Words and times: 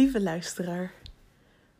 Lieve 0.00 0.20
luisteraar, 0.20 0.92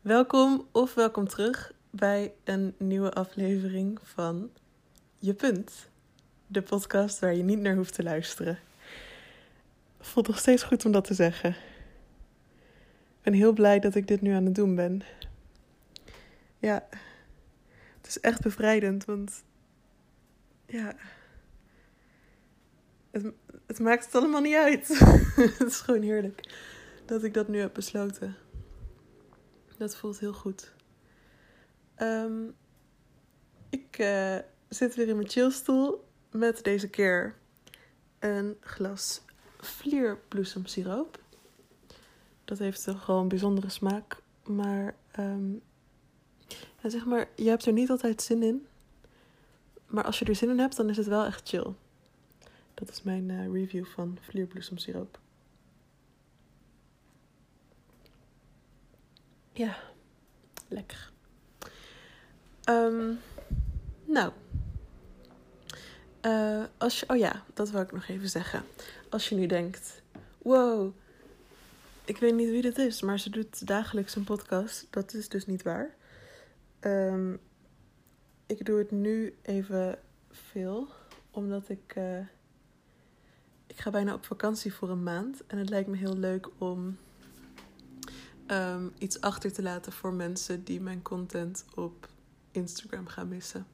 welkom 0.01 0.67
of 0.71 0.93
welkom 0.93 1.27
terug 1.27 1.73
bij 1.89 2.33
een 2.43 2.75
nieuwe 2.77 3.11
aflevering 3.11 3.99
van 4.03 4.49
Je 5.17 5.33
Punt. 5.33 5.89
De 6.47 6.61
podcast 6.61 7.19
waar 7.19 7.35
je 7.35 7.43
niet 7.43 7.59
naar 7.59 7.75
hoeft 7.75 7.93
te 7.93 8.03
luisteren. 8.03 8.59
Voelt 9.99 10.27
nog 10.27 10.39
steeds 10.39 10.63
goed 10.63 10.85
om 10.85 10.91
dat 10.91 11.03
te 11.03 11.13
zeggen. 11.13 11.49
Ik 11.49 13.21
ben 13.21 13.33
heel 13.33 13.53
blij 13.53 13.79
dat 13.79 13.95
ik 13.95 14.07
dit 14.07 14.21
nu 14.21 14.31
aan 14.31 14.45
het 14.45 14.55
doen 14.55 14.75
ben. 14.75 15.01
Ja, 16.57 16.87
het 17.97 18.07
is 18.07 18.19
echt 18.19 18.41
bevrijdend, 18.41 19.05
want 19.05 19.43
ja, 20.65 20.95
het, 23.11 23.31
het 23.65 23.79
maakt 23.79 24.05
het 24.05 24.15
allemaal 24.15 24.41
niet 24.41 24.55
uit. 24.55 24.87
het 25.57 25.67
is 25.67 25.79
gewoon 25.79 26.01
heerlijk 26.01 26.69
dat 27.11 27.23
ik 27.23 27.33
dat 27.33 27.47
nu 27.47 27.59
heb 27.59 27.73
besloten. 27.73 28.35
Dat 29.77 29.95
voelt 29.95 30.19
heel 30.19 30.33
goed. 30.33 30.73
Ehm, 31.95 32.47
ik 33.69 33.97
uh, 33.99 34.37
zit 34.69 34.95
weer 34.95 35.07
in 35.07 35.15
mijn 35.15 35.29
chillstoel 35.29 36.07
met 36.29 36.63
deze 36.63 36.89
keer 36.89 37.35
een 38.19 38.57
glas 38.59 39.21
vlierbloesemsiroop. 39.59 41.19
Dat 42.45 42.57
heeft 42.57 42.83
toch 42.83 43.03
gewoon 43.03 43.21
een 43.21 43.27
bijzondere 43.27 43.69
smaak. 43.69 44.21
Maar, 44.43 44.95
ja, 46.81 46.89
zeg 46.89 47.05
maar, 47.05 47.29
je 47.35 47.49
hebt 47.49 47.65
er 47.65 47.73
niet 47.73 47.89
altijd 47.89 48.21
zin 48.21 48.43
in. 48.43 48.67
Maar 49.85 50.03
als 50.03 50.19
je 50.19 50.25
er 50.25 50.35
zin 50.35 50.49
in 50.49 50.59
hebt, 50.59 50.75
dan 50.75 50.89
is 50.89 50.97
het 50.97 51.07
wel 51.07 51.25
echt 51.25 51.49
chill. 51.49 51.73
Dat 52.73 52.89
is 52.89 53.03
mijn 53.03 53.29
uh, 53.29 53.51
review 53.51 53.85
van 53.85 54.17
vlierbloesemsiroop. 54.21 55.20
Ja, 59.51 59.77
lekker. 60.67 61.11
Um, 62.69 63.19
nou, 64.05 64.31
uh, 66.21 66.63
als 66.77 66.99
je, 66.99 67.09
oh 67.09 67.17
ja, 67.17 67.43
dat 67.53 67.69
wil 67.69 67.81
ik 67.81 67.91
nog 67.91 68.07
even 68.07 68.29
zeggen. 68.29 68.63
Als 69.09 69.29
je 69.29 69.35
nu 69.35 69.45
denkt, 69.45 70.01
wow, 70.37 70.93
ik 72.05 72.17
weet 72.17 72.35
niet 72.35 72.49
wie 72.49 72.61
dit 72.61 72.77
is, 72.77 73.01
maar 73.01 73.19
ze 73.19 73.29
doet 73.29 73.67
dagelijks 73.67 74.15
een 74.15 74.23
podcast. 74.23 74.87
Dat 74.89 75.13
is 75.13 75.29
dus 75.29 75.45
niet 75.45 75.63
waar. 75.63 75.95
Um, 76.81 77.39
ik 78.45 78.65
doe 78.65 78.77
het 78.77 78.91
nu 78.91 79.35
even 79.41 79.99
veel, 80.29 80.87
omdat 81.31 81.69
ik, 81.69 81.93
uh, 81.97 82.19
ik 83.67 83.79
ga 83.79 83.89
bijna 83.89 84.13
op 84.13 84.25
vakantie 84.25 84.73
voor 84.73 84.89
een 84.89 85.03
maand. 85.03 85.45
En 85.47 85.57
het 85.57 85.69
lijkt 85.69 85.89
me 85.89 85.97
heel 85.97 86.17
leuk 86.17 86.49
om 86.57 86.97
um, 88.51 88.93
iets 88.97 89.21
achter 89.21 89.53
te 89.53 89.61
laten 89.61 89.91
voor 89.91 90.13
mensen 90.13 90.63
die 90.63 90.81
mijn 90.81 91.01
content 91.01 91.65
op 91.75 92.07
Instagram 92.51 93.07
gaan 93.07 93.27
missen. 93.27 93.67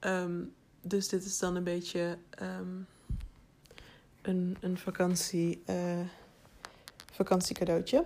Um, 0.00 0.54
dus 0.80 1.08
dit 1.08 1.24
is 1.24 1.38
dan 1.38 1.56
een 1.56 1.64
beetje 1.64 2.18
um, 2.42 2.86
een, 4.22 4.56
een 4.60 4.78
vakantie, 4.78 5.62
uh, 5.70 6.00
vakantiecadeautje 7.12 8.04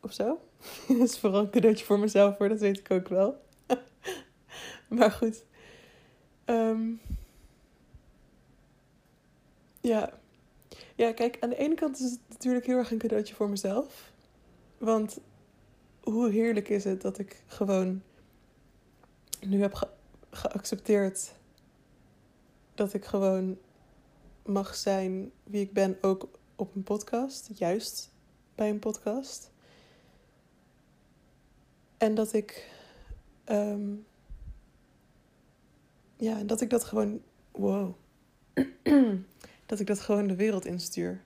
of 0.00 0.12
zo. 0.12 0.40
Het 0.86 0.98
is 0.98 1.18
vooral 1.18 1.40
een 1.40 1.50
cadeautje 1.50 1.84
voor 1.84 1.98
mezelf 1.98 2.38
hoor, 2.38 2.48
dat 2.48 2.60
weet 2.60 2.78
ik 2.78 2.90
ook 2.90 3.08
wel. 3.08 3.44
maar 4.88 5.10
goed. 5.12 5.42
Ja. 9.80 10.12
ja, 10.94 11.12
kijk, 11.12 11.36
aan 11.40 11.48
de 11.48 11.56
ene 11.56 11.74
kant 11.74 11.98
is 11.98 12.10
het 12.10 12.20
natuurlijk 12.28 12.66
heel 12.66 12.76
erg 12.76 12.90
een 12.90 12.98
cadeautje 12.98 13.34
voor 13.34 13.48
mezelf. 13.50 14.09
Want 14.80 15.18
hoe 16.00 16.30
heerlijk 16.30 16.68
is 16.68 16.84
het 16.84 17.00
dat 17.00 17.18
ik 17.18 17.42
gewoon 17.46 18.02
nu 19.40 19.60
heb 19.60 19.74
ge 19.74 19.88
geaccepteerd 20.30 21.34
dat 22.74 22.94
ik 22.94 23.04
gewoon 23.04 23.58
mag 24.44 24.74
zijn 24.74 25.32
wie 25.44 25.60
ik 25.60 25.72
ben, 25.72 25.98
ook 26.00 26.28
op 26.56 26.74
een 26.74 26.82
podcast, 26.82 27.50
juist 27.54 28.12
bij 28.54 28.70
een 28.70 28.78
podcast. 28.78 29.50
En 31.96 32.14
dat 32.14 32.32
ik, 32.32 32.70
um, 33.46 34.06
ja, 36.16 36.42
dat 36.42 36.60
ik 36.60 36.70
dat 36.70 36.84
gewoon, 36.84 37.22
wow, 37.50 37.94
dat 39.66 39.80
ik 39.80 39.86
dat 39.86 40.00
gewoon 40.00 40.26
de 40.26 40.36
wereld 40.36 40.64
instuur. 40.64 41.24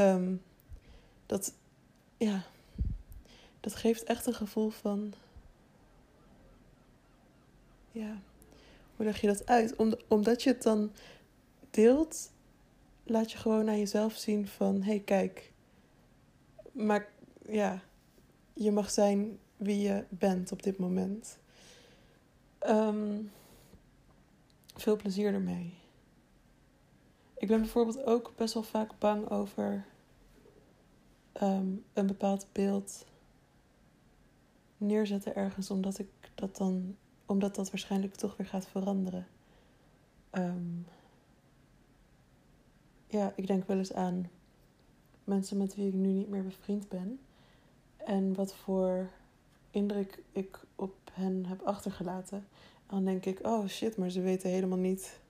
Um, 0.00 0.42
dat, 1.26 1.54
ja, 2.16 2.44
dat 3.62 3.74
geeft 3.74 4.02
echt 4.02 4.26
een 4.26 4.34
gevoel 4.34 4.70
van, 4.70 5.12
ja, 7.90 8.20
hoe 8.96 9.04
leg 9.04 9.20
je 9.20 9.26
dat 9.26 9.46
uit? 9.46 9.76
Om, 9.76 9.94
omdat 10.08 10.42
je 10.42 10.50
het 10.50 10.62
dan 10.62 10.92
deelt, 11.70 12.32
laat 13.04 13.32
je 13.32 13.38
gewoon 13.38 13.64
naar 13.64 13.76
jezelf 13.76 14.12
zien 14.12 14.48
van, 14.48 14.76
hé 14.76 14.90
hey, 14.90 15.00
kijk, 15.00 15.52
maar 16.72 17.08
ja, 17.48 17.82
je 18.52 18.72
mag 18.72 18.90
zijn 18.90 19.38
wie 19.56 19.80
je 19.80 20.04
bent 20.08 20.52
op 20.52 20.62
dit 20.62 20.78
moment. 20.78 21.38
Um, 22.66 23.30
veel 24.74 24.96
plezier 24.96 25.32
ermee. 25.32 25.74
Ik 27.36 27.48
ben 27.48 27.60
bijvoorbeeld 27.60 28.04
ook 28.04 28.32
best 28.36 28.54
wel 28.54 28.62
vaak 28.62 28.98
bang 28.98 29.30
over 29.30 29.86
um, 31.42 31.84
een 31.92 32.06
bepaald 32.06 32.46
beeld 32.52 33.04
neerzetten 34.82 35.34
ergens, 35.34 35.70
omdat 35.70 35.98
ik 35.98 36.08
dat 36.34 36.56
dan, 36.56 36.96
omdat 37.26 37.54
dat 37.54 37.70
waarschijnlijk 37.70 38.14
toch 38.14 38.36
weer 38.36 38.46
gaat 38.46 38.66
veranderen. 38.66 39.26
Um, 40.32 40.86
ja, 43.06 43.32
ik 43.36 43.46
denk 43.46 43.66
wel 43.66 43.76
eens 43.76 43.92
aan 43.92 44.30
mensen 45.24 45.56
met 45.56 45.74
wie 45.74 45.86
ik 45.86 45.94
nu 45.94 46.08
niet 46.08 46.28
meer 46.28 46.42
bevriend 46.42 46.88
ben. 46.88 47.20
En 47.96 48.34
wat 48.34 48.54
voor 48.54 49.10
indruk 49.70 50.22
ik 50.32 50.60
op 50.76 50.94
hen 51.12 51.46
heb 51.46 51.62
achtergelaten. 51.62 52.38
En 52.86 52.94
dan 52.94 53.04
denk 53.04 53.24
ik, 53.24 53.46
oh 53.46 53.66
shit, 53.66 53.96
maar 53.96 54.10
ze 54.10 54.20
weten 54.20 54.50
helemaal 54.50 54.78
niet. 54.78 55.20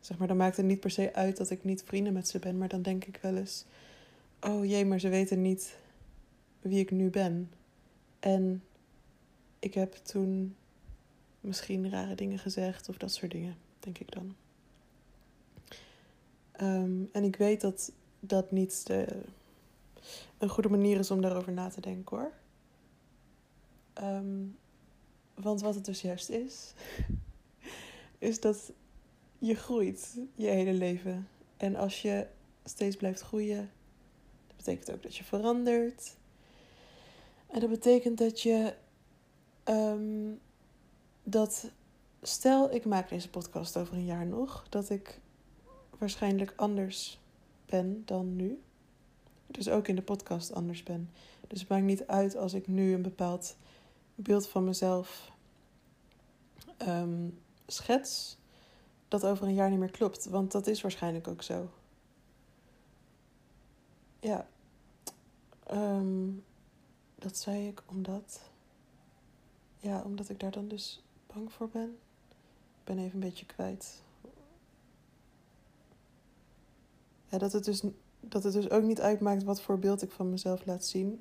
Zeg 0.00 0.18
maar, 0.18 0.28
dan 0.28 0.36
maakt 0.36 0.56
het 0.56 0.66
niet 0.66 0.80
per 0.80 0.90
se 0.90 1.14
uit 1.14 1.36
dat 1.36 1.50
ik 1.50 1.64
niet 1.64 1.82
vrienden 1.82 2.12
met 2.12 2.28
ze 2.28 2.38
ben. 2.38 2.58
Maar 2.58 2.68
dan 2.68 2.82
denk 2.82 3.04
ik 3.04 3.18
wel 3.22 3.36
eens, 3.36 3.64
oh 4.40 4.64
jee, 4.64 4.84
maar 4.84 5.00
ze 5.00 5.08
weten 5.08 5.42
niet 5.42 5.76
wie 6.60 6.78
ik 6.78 6.90
nu 6.90 7.10
ben. 7.10 7.50
En 8.20 8.62
ik 9.58 9.74
heb 9.74 9.94
toen 9.94 10.56
misschien 11.40 11.90
rare 11.90 12.14
dingen 12.14 12.38
gezegd 12.38 12.88
of 12.88 12.96
dat 12.96 13.12
soort 13.12 13.30
dingen, 13.30 13.56
denk 13.78 13.98
ik 13.98 14.12
dan. 14.12 14.34
Um, 16.60 17.08
en 17.12 17.24
ik 17.24 17.36
weet 17.36 17.60
dat 17.60 17.92
dat 18.20 18.50
niet 18.50 18.86
de, 18.86 19.22
een 20.38 20.48
goede 20.48 20.68
manier 20.68 20.98
is 20.98 21.10
om 21.10 21.20
daarover 21.20 21.52
na 21.52 21.68
te 21.68 21.80
denken 21.80 22.16
hoor. 22.16 22.32
Um, 24.04 24.56
want 25.34 25.60
wat 25.60 25.74
het 25.74 25.84
dus 25.84 26.00
juist 26.00 26.28
is, 26.28 26.72
is 28.18 28.40
dat 28.40 28.72
je 29.38 29.54
groeit 29.54 30.18
je 30.34 30.46
hele 30.46 30.72
leven. 30.72 31.28
En 31.56 31.76
als 31.76 32.02
je 32.02 32.26
steeds 32.64 32.96
blijft 32.96 33.20
groeien, 33.20 33.70
dat 34.46 34.56
betekent 34.56 34.90
ook 34.90 35.02
dat 35.02 35.16
je 35.16 35.24
verandert. 35.24 36.16
En 37.48 37.60
dat 37.60 37.70
betekent 37.70 38.18
dat 38.18 38.40
je 38.40 38.74
um, 39.64 40.40
dat 41.22 41.70
stel 42.22 42.74
ik 42.74 42.84
maak 42.84 43.08
deze 43.08 43.30
podcast 43.30 43.76
over 43.76 43.94
een 43.94 44.04
jaar 44.04 44.26
nog, 44.26 44.66
dat 44.68 44.90
ik 44.90 45.20
waarschijnlijk 45.98 46.52
anders 46.56 47.20
ben 47.66 48.02
dan 48.04 48.36
nu. 48.36 48.62
Dus 49.46 49.68
ook 49.68 49.88
in 49.88 49.96
de 49.96 50.02
podcast 50.02 50.52
anders 50.52 50.82
ben. 50.82 51.10
Dus 51.46 51.60
het 51.60 51.68
maakt 51.68 51.84
niet 51.84 52.06
uit 52.06 52.36
als 52.36 52.54
ik 52.54 52.66
nu 52.66 52.94
een 52.94 53.02
bepaald 53.02 53.56
beeld 54.14 54.48
van 54.48 54.64
mezelf 54.64 55.32
um, 56.78 57.38
schets, 57.66 58.38
dat 59.08 59.24
over 59.24 59.46
een 59.46 59.54
jaar 59.54 59.70
niet 59.70 59.78
meer 59.78 59.90
klopt. 59.90 60.26
Want 60.26 60.52
dat 60.52 60.66
is 60.66 60.80
waarschijnlijk 60.80 61.28
ook 61.28 61.42
zo. 61.42 61.70
Ja. 64.20 64.48
Um, 65.72 66.44
dat 67.18 67.36
zei 67.36 67.68
ik 67.68 67.82
omdat. 67.86 68.40
Ja, 69.76 70.02
omdat 70.02 70.28
ik 70.28 70.40
daar 70.40 70.50
dan 70.50 70.68
dus 70.68 71.02
bang 71.26 71.52
voor 71.52 71.68
ben. 71.68 71.98
Ik 72.78 72.84
ben 72.84 72.98
even 72.98 73.14
een 73.14 73.28
beetje 73.28 73.46
kwijt 73.46 74.02
ja, 77.28 77.38
dat, 77.38 77.52
het 77.52 77.64
dus, 77.64 77.82
dat 78.20 78.44
het 78.44 78.52
dus 78.52 78.70
ook 78.70 78.82
niet 78.82 79.00
uitmaakt 79.00 79.42
wat 79.42 79.60
voor 79.60 79.78
beeld 79.78 80.02
ik 80.02 80.10
van 80.10 80.30
mezelf 80.30 80.66
laat 80.66 80.84
zien. 80.84 81.20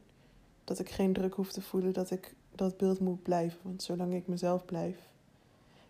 Dat 0.63 0.79
ik 0.79 0.89
geen 0.89 1.13
druk 1.13 1.33
hoef 1.33 1.51
te 1.51 1.61
voelen 1.61 1.94
dat 1.94 2.11
ik 2.11 2.35
dat 2.51 2.77
beeld 2.77 3.00
moet 3.00 3.23
blijven. 3.23 3.59
Want 3.63 3.83
zolang 3.83 4.13
ik 4.13 4.27
mezelf 4.27 4.65
blijf, 4.65 4.97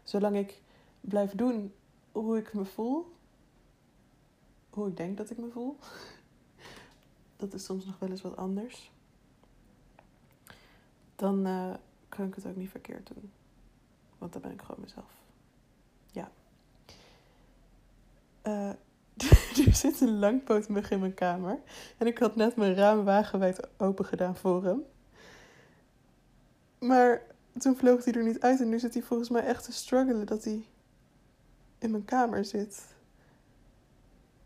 zolang 0.04 0.36
ik 0.36 0.62
blijf 1.02 1.32
doen 1.32 1.74
hoe 2.12 2.38
ik 2.38 2.54
me 2.54 2.66
voel, 2.66 3.12
hoe 4.70 4.88
ik 4.88 4.98
denk 4.98 5.18
dat 5.18 5.30
ik 5.30 5.38
me 5.38 5.50
voel, 5.50 5.78
dat 7.38 7.54
is 7.54 7.66
soms 7.66 7.86
nog 7.86 8.00
wel 8.00 8.10
eens 8.10 8.22
wat 8.22 8.38
anders. 8.38 8.92
Dan 11.18 11.48
uh, 11.48 11.74
kan 12.10 12.28
ik 12.28 12.36
het 12.36 12.46
ook 12.46 12.56
niet 12.56 12.70
verkeerd 12.70 13.08
doen. 13.14 13.32
Want 14.18 14.34
dan 14.34 14.42
ben 14.42 14.52
ik 14.52 14.62
gewoon 14.62 14.82
mezelf. 14.82 15.12
Ja. 16.12 16.32
Uh, 18.44 18.70
er 19.68 19.74
zit 19.74 20.02
een 20.02 20.20
langpootmug 20.20 20.92
in 20.92 21.00
mijn 21.00 21.14
kamer. 21.14 21.60
En 21.98 22.08
ik 22.08 22.18
had 22.18 22.36
net 22.36 22.56
mijn 22.56 22.76
raam 22.76 23.04
wagenwijd 23.04 23.68
open 23.78 24.06
gedaan 24.06 24.36
voor 24.36 24.64
hem. 24.64 24.84
Maar 26.80 27.22
toen 27.58 27.78
vloog 27.78 28.04
hij 28.04 28.14
er 28.14 28.24
niet 28.24 28.42
uit. 28.42 28.62
En 28.62 28.70
nu 28.70 28.80
zit 28.80 28.94
hij 28.94 29.04
volgens 29.04 29.30
mij 29.30 29.44
echt 29.44 29.64
te 29.64 29.72
struggelen 29.72 30.26
dat 30.26 30.44
hij 30.44 30.66
in 31.78 31.92
mijn 31.92 32.06
kamer 32.06 32.46
zit. 32.46 32.96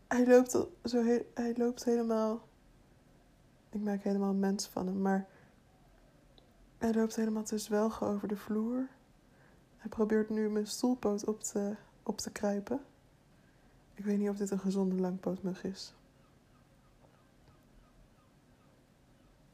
Hij 0.08 0.26
loopt, 0.26 0.50
zo 0.84 1.02
hij 1.34 1.54
loopt 1.56 1.84
helemaal. 1.84 2.48
Ik 3.70 3.80
maak 3.80 4.02
helemaal 4.02 4.30
een 4.30 4.38
mens 4.38 4.66
van 4.66 4.86
hem, 4.86 5.00
maar 5.00 5.26
hij 6.82 6.94
loopt 6.94 7.16
helemaal 7.16 7.42
te 7.42 7.58
zwelgen 7.58 8.06
over 8.06 8.28
de 8.28 8.36
vloer. 8.36 8.88
Hij 9.76 9.88
probeert 9.88 10.30
nu 10.30 10.48
mijn 10.48 10.66
stoelpoot 10.66 11.24
op 11.24 11.42
te, 11.42 11.76
op 12.02 12.18
te 12.18 12.30
kruipen. 12.30 12.80
Ik 13.94 14.04
weet 14.04 14.18
niet 14.18 14.28
of 14.28 14.36
dit 14.36 14.50
een 14.50 14.58
gezonde 14.58 14.94
langpootmug 14.94 15.64
is. 15.64 15.94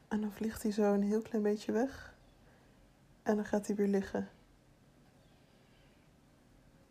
En 0.09 0.21
dan 0.21 0.33
vliegt 0.33 0.63
hij 0.63 0.73
zo 0.73 0.95
een 0.95 1.03
heel 1.03 1.23
klein 1.23 1.43
beetje 1.43 1.73
weg. 1.73 2.15
En 3.23 3.37
dan 3.37 3.45
gaat 3.45 3.67
hij 3.67 3.77
weer 3.77 3.89
liggen. 3.89 4.29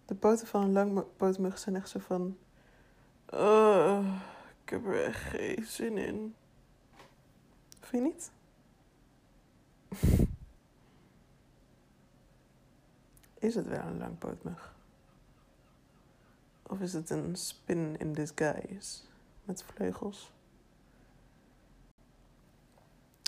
De 0.05 0.15
poten 0.15 0.47
van 0.47 0.61
een 0.61 0.71
langpootmug 0.71 1.59
zijn 1.59 1.75
echt 1.75 1.89
zo 1.89 1.99
van... 1.99 2.37
Ik 4.63 4.69
heb 4.69 4.85
er 4.85 5.03
echt 5.03 5.21
geen 5.21 5.65
zin 5.65 5.97
in. 5.97 6.35
Vind 7.79 8.03
je 8.03 8.09
niet? 8.09 8.31
Is 13.39 13.55
het 13.55 13.67
wel 13.67 13.79
een 13.79 13.97
langpootmug? 13.97 14.73
Of 16.63 16.79
is 16.79 16.93
het 16.93 17.09
een 17.09 17.35
spin 17.35 17.95
in 17.99 18.13
disguise 18.13 19.01
met 19.43 19.63
vleugels? 19.63 20.31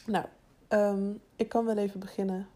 Nou, 0.05 0.25
um, 0.69 1.21
ik 1.35 1.49
kan 1.49 1.65
wel 1.65 1.77
even 1.77 1.99
beginnen 1.99 2.47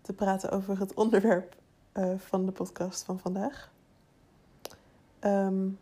te 0.00 0.12
praten 0.12 0.50
over 0.50 0.78
het 0.78 0.94
onderwerp 0.94 1.56
uh, 1.94 2.18
van 2.18 2.46
de 2.46 2.52
podcast 2.52 3.02
van 3.02 3.18
vandaag. 3.18 3.70
Um, 5.20 5.78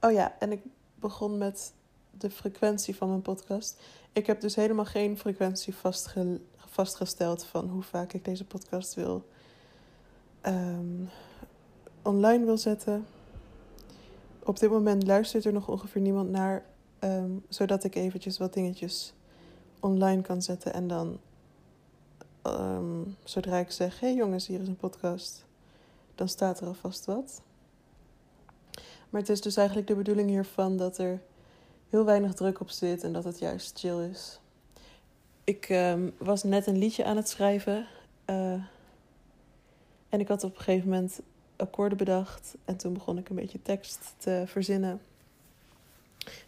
oh 0.00 0.12
ja, 0.12 0.36
en 0.38 0.52
ik 0.52 0.62
begon 0.94 1.38
met 1.38 1.72
de 2.10 2.30
frequentie 2.30 2.96
van 2.96 3.08
mijn 3.08 3.22
podcast. 3.22 3.80
Ik 4.12 4.26
heb 4.26 4.40
dus 4.40 4.54
helemaal 4.54 4.84
geen 4.84 5.18
frequentie 5.18 5.74
vastge 5.74 6.40
vastgesteld 6.56 7.44
van 7.44 7.68
hoe 7.68 7.82
vaak 7.82 8.12
ik 8.12 8.24
deze 8.24 8.44
podcast 8.44 8.94
wil 8.94 9.28
um, 10.48 11.08
online 12.02 12.44
wil 12.44 12.58
zetten. 12.58 13.06
Op 14.42 14.58
dit 14.58 14.70
moment 14.70 15.06
luistert 15.06 15.44
er 15.44 15.52
nog 15.52 15.68
ongeveer 15.68 16.00
niemand 16.00 16.30
naar, 16.30 16.64
um, 17.00 17.44
zodat 17.48 17.84
ik 17.84 17.94
eventjes 17.94 18.38
wat 18.38 18.54
dingetjes 18.54 19.14
online 19.80 20.22
kan 20.22 20.42
zetten 20.42 20.72
en 20.72 20.88
dan 20.88 21.18
um, 22.42 23.16
zodra 23.24 23.56
ik 23.56 23.70
zeg: 23.70 24.00
hey 24.00 24.14
jongens, 24.14 24.46
hier 24.46 24.60
is 24.60 24.68
een 24.68 24.76
podcast, 24.76 25.44
dan 26.14 26.28
staat 26.28 26.60
er 26.60 26.66
alvast 26.66 27.04
wat. 27.04 27.42
Maar 29.10 29.20
het 29.20 29.30
is 29.30 29.40
dus 29.40 29.56
eigenlijk 29.56 29.88
de 29.88 29.94
bedoeling 29.94 30.28
hiervan 30.28 30.76
dat 30.76 30.98
er 30.98 31.20
heel 31.88 32.04
weinig 32.04 32.34
druk 32.34 32.60
op 32.60 32.70
zit 32.70 33.02
en 33.02 33.12
dat 33.12 33.24
het 33.24 33.38
juist 33.38 33.78
chill 33.78 34.08
is. 34.10 34.40
Ik 35.44 35.66
was 36.18 36.42
net 36.42 36.66
een 36.66 36.78
liedje 36.78 37.04
aan 37.04 37.16
het 37.16 37.28
schrijven. 37.28 37.86
Uh, 38.26 38.62
en 40.08 40.20
ik 40.20 40.28
had 40.28 40.44
op 40.44 40.56
een 40.56 40.62
gegeven 40.62 40.88
moment 40.88 41.20
akkoorden 41.56 41.98
bedacht. 41.98 42.56
En 42.64 42.76
toen 42.76 42.92
begon 42.92 43.18
ik 43.18 43.28
een 43.28 43.36
beetje 43.36 43.62
tekst 43.62 44.14
te 44.16 44.42
verzinnen. 44.46 45.00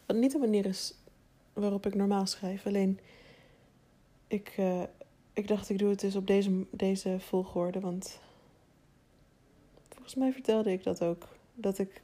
Wat 0.06 0.16
niet 0.16 0.32
de 0.32 0.38
manier 0.38 0.66
is 0.66 0.94
waarop 1.52 1.86
ik 1.86 1.94
normaal 1.94 2.26
schrijf. 2.26 2.66
Alleen, 2.66 3.00
ik, 4.26 4.54
uh, 4.58 4.82
ik 5.32 5.48
dacht 5.48 5.68
ik 5.68 5.78
doe 5.78 5.90
het 5.90 6.00
dus 6.00 6.16
op 6.16 6.26
deze, 6.26 6.64
deze 6.70 7.20
volgorde. 7.20 7.80
Want 7.80 8.20
volgens 9.88 10.14
mij 10.14 10.32
vertelde 10.32 10.72
ik 10.72 10.82
dat 10.82 11.02
ook. 11.02 11.28
Dat 11.54 11.78
ik 11.78 12.02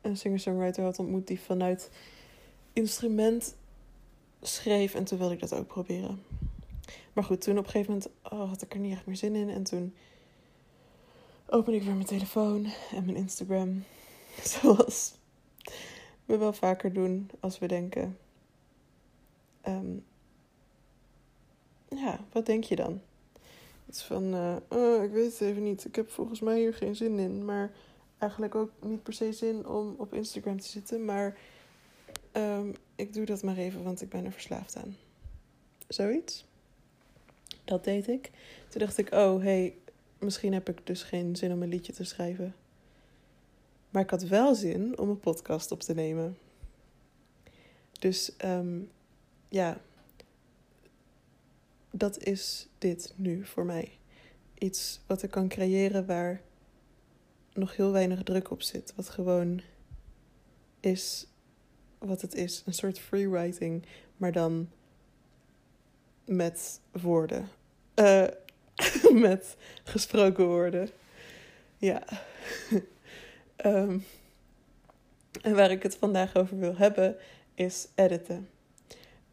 een 0.00 0.16
singer-songwriter 0.16 0.84
had 0.84 0.98
ontmoet 0.98 1.26
die 1.26 1.40
vanuit 1.40 1.90
instrument 2.72 3.56
schreef. 4.42 4.94
En 4.94 5.04
toen 5.04 5.18
wilde 5.18 5.34
ik 5.34 5.40
dat 5.40 5.54
ook 5.54 5.66
proberen. 5.66 6.22
Maar 7.12 7.24
goed, 7.24 7.40
toen 7.40 7.58
op 7.58 7.64
een 7.64 7.70
gegeven 7.70 7.92
moment 7.92 8.10
oh, 8.22 8.48
had 8.48 8.62
ik 8.62 8.74
er 8.74 8.80
niet 8.80 8.92
echt 8.92 9.06
meer 9.06 9.16
zin 9.16 9.34
in. 9.34 9.48
En 9.48 9.62
toen 9.62 9.94
open 11.50 11.74
ik 11.74 11.82
weer 11.82 11.94
mijn 11.94 12.06
telefoon 12.06 12.66
en 12.92 13.04
mijn 13.04 13.16
Instagram. 13.16 13.84
Zoals 14.60 15.14
we 16.24 16.36
wel 16.36 16.52
vaker 16.52 16.92
doen 16.92 17.30
als 17.40 17.58
we 17.58 17.66
denken. 17.66 18.18
Um, 19.66 20.04
ja, 21.88 22.20
wat 22.32 22.46
denk 22.46 22.64
je 22.64 22.76
dan? 22.76 23.00
Iets 23.88 24.02
van, 24.02 24.34
uh, 24.34 24.56
oh, 24.68 25.02
ik 25.02 25.10
weet 25.10 25.32
het 25.32 25.40
even 25.40 25.62
niet. 25.62 25.84
Ik 25.84 25.94
heb 25.96 26.10
volgens 26.10 26.40
mij 26.40 26.58
hier 26.58 26.74
geen 26.74 26.96
zin 26.96 27.18
in. 27.18 27.44
Maar 27.44 27.72
eigenlijk 28.18 28.54
ook 28.54 28.70
niet 28.80 29.02
per 29.02 29.12
se 29.12 29.32
zin 29.32 29.66
om 29.66 29.94
op 29.98 30.14
Instagram 30.14 30.60
te 30.60 30.68
zitten. 30.68 31.04
Maar 31.04 31.38
um, 32.32 32.74
ik 32.94 33.12
doe 33.12 33.24
dat 33.24 33.42
maar 33.42 33.56
even, 33.56 33.82
want 33.82 34.02
ik 34.02 34.08
ben 34.08 34.24
er 34.24 34.32
verslaafd 34.32 34.76
aan. 34.76 34.96
Zoiets. 35.88 36.46
Dat 37.64 37.84
deed 37.84 38.08
ik. 38.08 38.30
Toen 38.68 38.80
dacht 38.80 38.98
ik, 38.98 39.12
oh, 39.12 39.42
hey, 39.42 39.76
misschien 40.18 40.52
heb 40.52 40.68
ik 40.68 40.86
dus 40.86 41.02
geen 41.02 41.36
zin 41.36 41.52
om 41.52 41.62
een 41.62 41.68
liedje 41.68 41.92
te 41.92 42.04
schrijven. 42.04 42.54
Maar 43.90 44.02
ik 44.02 44.10
had 44.10 44.22
wel 44.22 44.54
zin 44.54 44.98
om 44.98 45.08
een 45.08 45.20
podcast 45.20 45.70
op 45.70 45.80
te 45.80 45.94
nemen. 45.94 46.38
Dus 47.92 48.32
um, 48.44 48.90
ja, 49.48 49.80
dat 51.90 52.18
is 52.18 52.68
dit 52.78 53.12
nu 53.16 53.46
voor 53.46 53.64
mij. 53.64 53.98
Iets 54.58 55.00
wat 55.06 55.22
ik 55.22 55.30
kan 55.30 55.48
creëren 55.48 56.06
waar 56.06 56.40
nog 57.52 57.76
heel 57.76 57.92
weinig 57.92 58.22
druk 58.22 58.50
op 58.50 58.62
zit. 58.62 58.92
Wat 58.96 59.08
gewoon 59.08 59.60
is 60.80 61.26
wat 61.98 62.20
het 62.20 62.34
is. 62.34 62.62
Een 62.66 62.74
soort 62.74 62.98
freewriting, 62.98 63.86
maar 64.16 64.32
dan 64.32 64.68
met 66.24 66.80
woorden. 66.92 67.48
Uh, 67.94 68.26
met 69.12 69.56
gesproken 69.84 70.46
woorden. 70.46 70.88
Ja. 71.76 72.02
um, 73.64 74.04
en 75.42 75.54
waar 75.54 75.70
ik 75.70 75.82
het 75.82 75.96
vandaag 75.96 76.36
over 76.36 76.58
wil 76.58 76.76
hebben 76.76 77.16
is 77.54 77.88
editen. 77.94 78.48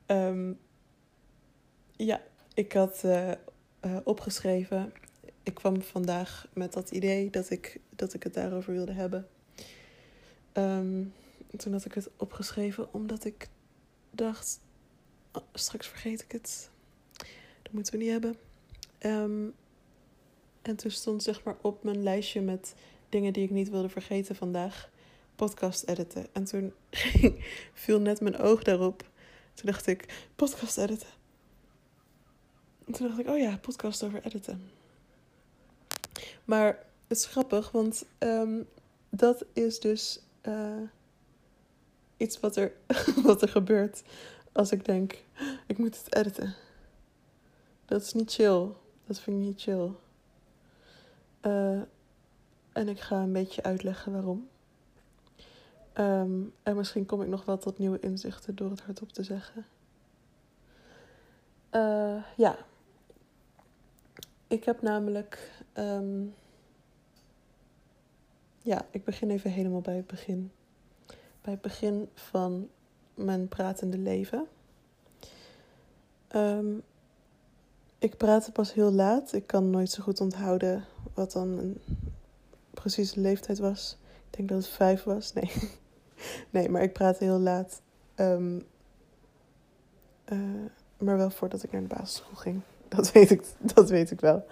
Um, 0.07 0.59
ja, 1.95 2.21
ik 2.53 2.73
had 2.73 3.01
uh, 3.05 3.31
uh, 3.85 3.97
opgeschreven. 4.03 4.93
Ik 5.43 5.53
kwam 5.53 5.81
vandaag 5.81 6.47
met 6.53 6.73
dat 6.73 6.91
idee 6.91 7.29
dat 7.29 7.49
ik, 7.49 7.79
dat 7.89 8.13
ik 8.13 8.23
het 8.23 8.33
daarover 8.33 8.73
wilde 8.73 8.93
hebben. 8.93 9.27
Um, 10.53 11.13
toen 11.57 11.73
had 11.73 11.85
ik 11.85 11.93
het 11.93 12.09
opgeschreven 12.17 12.93
omdat 12.93 13.25
ik 13.25 13.47
dacht: 14.11 14.59
oh, 15.31 15.43
straks 15.53 15.87
vergeet 15.87 16.21
ik 16.21 16.31
het. 16.31 16.69
Dat 17.61 17.71
moeten 17.71 17.93
we 17.93 17.99
niet 17.99 18.11
hebben. 18.11 18.35
Um, 18.99 19.53
en 20.61 20.75
toen 20.75 20.91
stond 20.91 21.23
zeg 21.23 21.43
maar 21.43 21.55
op 21.61 21.83
mijn 21.83 22.03
lijstje 22.03 22.41
met 22.41 22.75
dingen 23.09 23.33
die 23.33 23.43
ik 23.43 23.49
niet 23.49 23.69
wilde 23.69 23.89
vergeten 23.89 24.35
vandaag, 24.35 24.89
podcast 25.35 25.83
editen. 25.83 26.27
En 26.31 26.43
toen 26.43 26.73
viel 27.83 27.99
net 27.99 28.21
mijn 28.21 28.37
oog 28.37 28.63
daarop. 28.63 29.03
Toen 29.53 29.65
dacht 29.65 29.87
ik, 29.87 30.27
podcast 30.35 30.77
editen. 30.77 31.07
En 32.85 32.93
toen 32.93 33.07
dacht 33.07 33.19
ik, 33.19 33.27
oh 33.27 33.37
ja, 33.37 33.57
podcast 33.57 34.03
over 34.03 34.25
editen. 34.25 34.71
Maar 36.45 36.85
het 37.07 37.17
is 37.17 37.25
grappig, 37.25 37.71
want 37.71 38.05
um, 38.19 38.67
dat 39.09 39.45
is 39.53 39.79
dus 39.79 40.19
uh, 40.43 40.81
iets 42.17 42.39
wat 42.39 42.55
er, 42.55 42.71
wat 43.23 43.41
er 43.41 43.49
gebeurt 43.49 44.03
als 44.51 44.71
ik 44.71 44.85
denk, 44.85 45.23
ik 45.67 45.77
moet 45.77 45.97
het 45.97 46.15
editen. 46.15 46.55
Dat 47.85 48.01
is 48.01 48.13
niet 48.13 48.33
chill. 48.33 48.67
Dat 49.05 49.19
vind 49.19 49.37
ik 49.37 49.43
niet 49.43 49.61
chill. 49.61 49.91
Uh, 51.41 51.81
en 52.71 52.87
ik 52.87 52.99
ga 52.99 53.21
een 53.21 53.33
beetje 53.33 53.63
uitleggen 53.63 54.11
waarom. 54.11 54.47
Um, 55.97 56.53
en 56.63 56.75
misschien 56.75 57.05
kom 57.05 57.21
ik 57.21 57.27
nog 57.27 57.45
wel 57.45 57.57
tot 57.57 57.77
nieuwe 57.77 57.99
inzichten 57.99 58.55
door 58.55 58.69
het 58.69 58.81
hardop 58.81 59.11
te 59.11 59.23
zeggen. 59.23 59.65
Uh, 61.71 62.23
ja. 62.37 62.57
Ik 64.47 64.63
heb 64.63 64.81
namelijk. 64.81 65.51
Um, 65.73 66.35
ja, 68.61 68.85
ik 68.91 69.03
begin 69.03 69.29
even 69.29 69.51
helemaal 69.51 69.81
bij 69.81 69.95
het 69.95 70.07
begin. 70.07 70.51
Bij 71.41 71.53
het 71.53 71.61
begin 71.61 72.09
van 72.13 72.69
mijn 73.13 73.47
pratende 73.47 73.97
leven. 73.97 74.47
Um, 76.35 76.83
ik 78.05 78.17
praatte 78.17 78.51
pas 78.51 78.73
heel 78.73 78.91
laat. 78.91 79.33
Ik 79.33 79.47
kan 79.47 79.69
nooit 79.69 79.91
zo 79.91 80.03
goed 80.03 80.21
onthouden 80.21 80.85
wat 81.13 81.31
dan 81.31 81.47
een 81.47 81.81
precieze 82.73 83.19
leeftijd 83.19 83.59
was. 83.59 83.97
Ik 84.29 84.37
denk 84.37 84.49
dat 84.49 84.57
het 84.57 84.67
vijf 84.67 85.03
was. 85.03 85.33
Nee, 85.33 85.51
nee 86.49 86.69
maar 86.69 86.81
ik 86.81 86.93
praatte 86.93 87.23
heel 87.23 87.39
laat. 87.39 87.81
Um, 88.15 88.63
uh, 90.25 90.39
maar 90.97 91.17
wel 91.17 91.29
voordat 91.29 91.63
ik 91.63 91.71
naar 91.71 91.81
de 91.81 91.87
basisschool 91.87 92.35
ging. 92.35 92.61
Dat 92.95 93.11
weet 93.11 93.31
ik, 93.31 93.43
dat 93.59 93.89
weet 93.89 94.11
ik 94.11 94.19
wel. 94.19 94.45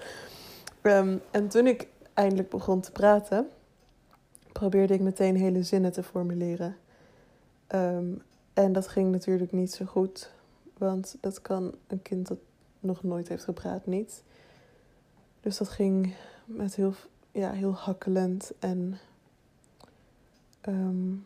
Um, 0.81 1.21
en 1.31 1.47
toen 1.47 1.67
ik 1.67 1.87
eindelijk 2.13 2.49
begon 2.49 2.81
te 2.81 2.91
praten, 2.91 3.49
probeerde 4.51 4.93
ik 4.93 4.99
meteen 4.99 5.35
hele 5.35 5.63
zinnen 5.63 5.91
te 5.91 6.03
formuleren. 6.03 6.75
Um, 7.67 8.21
en 8.53 8.73
dat 8.73 8.87
ging 8.87 9.11
natuurlijk 9.11 9.51
niet 9.51 9.73
zo 9.73 9.85
goed. 9.85 10.31
Want 10.77 11.17
dat 11.19 11.41
kan 11.41 11.75
een 11.87 12.01
kind 12.01 12.27
dat 12.27 12.37
nog 12.83 13.03
nooit 13.03 13.27
heeft 13.27 13.43
gepraat 13.43 13.85
niet. 13.85 14.23
Dus 15.41 15.57
dat 15.57 15.69
ging 15.69 16.15
met 16.45 16.75
heel, 16.75 16.93
ja, 17.31 17.51
heel 17.51 17.73
hakkelend 17.73 18.53
en 18.59 18.97
um, 20.67 21.25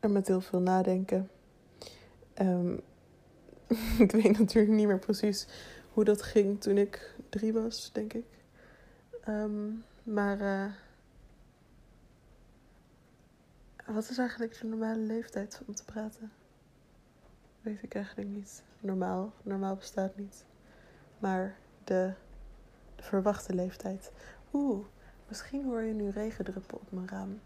en 0.00 0.12
met 0.12 0.26
heel 0.26 0.40
veel 0.40 0.60
nadenken. 0.60 1.30
Um, 2.40 2.80
ik 4.04 4.10
weet 4.10 4.38
natuurlijk 4.38 4.74
niet 4.74 4.86
meer 4.86 4.98
precies 4.98 5.46
hoe 5.92 6.04
dat 6.04 6.22
ging 6.22 6.60
toen 6.60 6.78
ik 6.78 7.14
drie 7.28 7.52
was, 7.52 7.92
denk 7.92 8.12
ik. 8.12 8.26
Um, 9.28 9.84
maar 10.02 10.40
uh, 10.40 10.72
wat 13.94 14.10
is 14.10 14.18
eigenlijk 14.18 14.60
de 14.60 14.66
normale 14.66 15.00
leeftijd 15.00 15.60
om 15.66 15.74
te 15.74 15.84
praten? 15.84 16.32
Weet 17.62 17.82
ik 17.82 17.94
eigenlijk 17.94 18.28
niet. 18.28 18.62
Normaal, 18.80 19.32
normaal 19.42 19.76
bestaat 19.76 20.16
niet. 20.16 20.44
Maar 21.18 21.56
de, 21.84 22.12
de 22.96 23.02
verwachte 23.02 23.54
leeftijd. 23.54 24.10
Oeh, 24.52 24.86
misschien 25.28 25.64
hoor 25.64 25.82
je 25.82 25.94
nu 25.94 26.10
regendruppel 26.10 26.78
op 26.78 26.92
mijn 26.92 27.08
raam. 27.08 27.40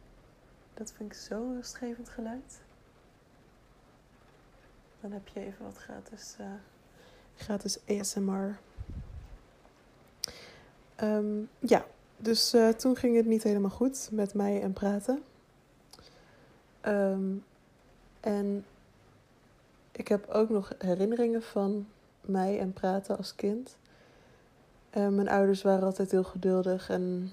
Dat 0.75 0.93
vind 0.93 1.13
ik 1.13 1.19
zo'n 1.19 1.55
rustgevend 1.55 2.09
geluid. 2.09 2.61
Dan 5.01 5.13
heb 5.13 5.29
je 5.29 5.41
even 5.41 5.65
wat 5.65 5.77
gratis, 5.77 6.37
uh, 6.41 6.47
gratis 7.37 7.79
ASMR. 7.89 8.59
Um, 11.03 11.49
ja, 11.59 11.85
dus 12.17 12.55
uh, 12.55 12.69
toen 12.69 12.97
ging 12.97 13.17
het 13.17 13.27
niet 13.27 13.43
helemaal 13.43 13.71
goed 13.71 14.09
met 14.13 14.35
mij 14.35 14.63
en 14.63 14.73
praten. 14.73 15.23
Um, 16.83 17.45
en 18.21 18.65
ik 19.97 20.09
heb 20.09 20.29
ook 20.29 20.49
nog 20.49 20.73
herinneringen 20.79 21.43
van 21.43 21.87
mij 22.21 22.59
en 22.59 22.73
praten 22.73 23.17
als 23.17 23.35
kind. 23.35 23.77
Uh, 24.97 25.09
mijn 25.09 25.29
ouders 25.29 25.63
waren 25.63 25.85
altijd 25.85 26.11
heel 26.11 26.25
geduldig 26.25 26.91
en 26.91 27.33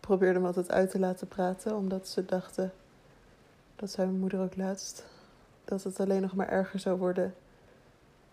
probeerden 0.00 0.40
me 0.40 0.46
altijd 0.46 0.70
uit 0.70 0.90
te 0.90 0.98
laten 0.98 1.28
praten, 1.28 1.76
omdat 1.76 2.08
ze 2.08 2.24
dachten, 2.24 2.72
dat 3.76 3.90
zei 3.90 4.06
mijn 4.06 4.20
moeder 4.20 4.40
ook 4.40 4.56
laatst, 4.56 5.06
dat 5.64 5.82
het 5.82 6.00
alleen 6.00 6.22
nog 6.22 6.34
maar 6.34 6.48
erger 6.48 6.78
zou 6.78 6.98
worden 6.98 7.34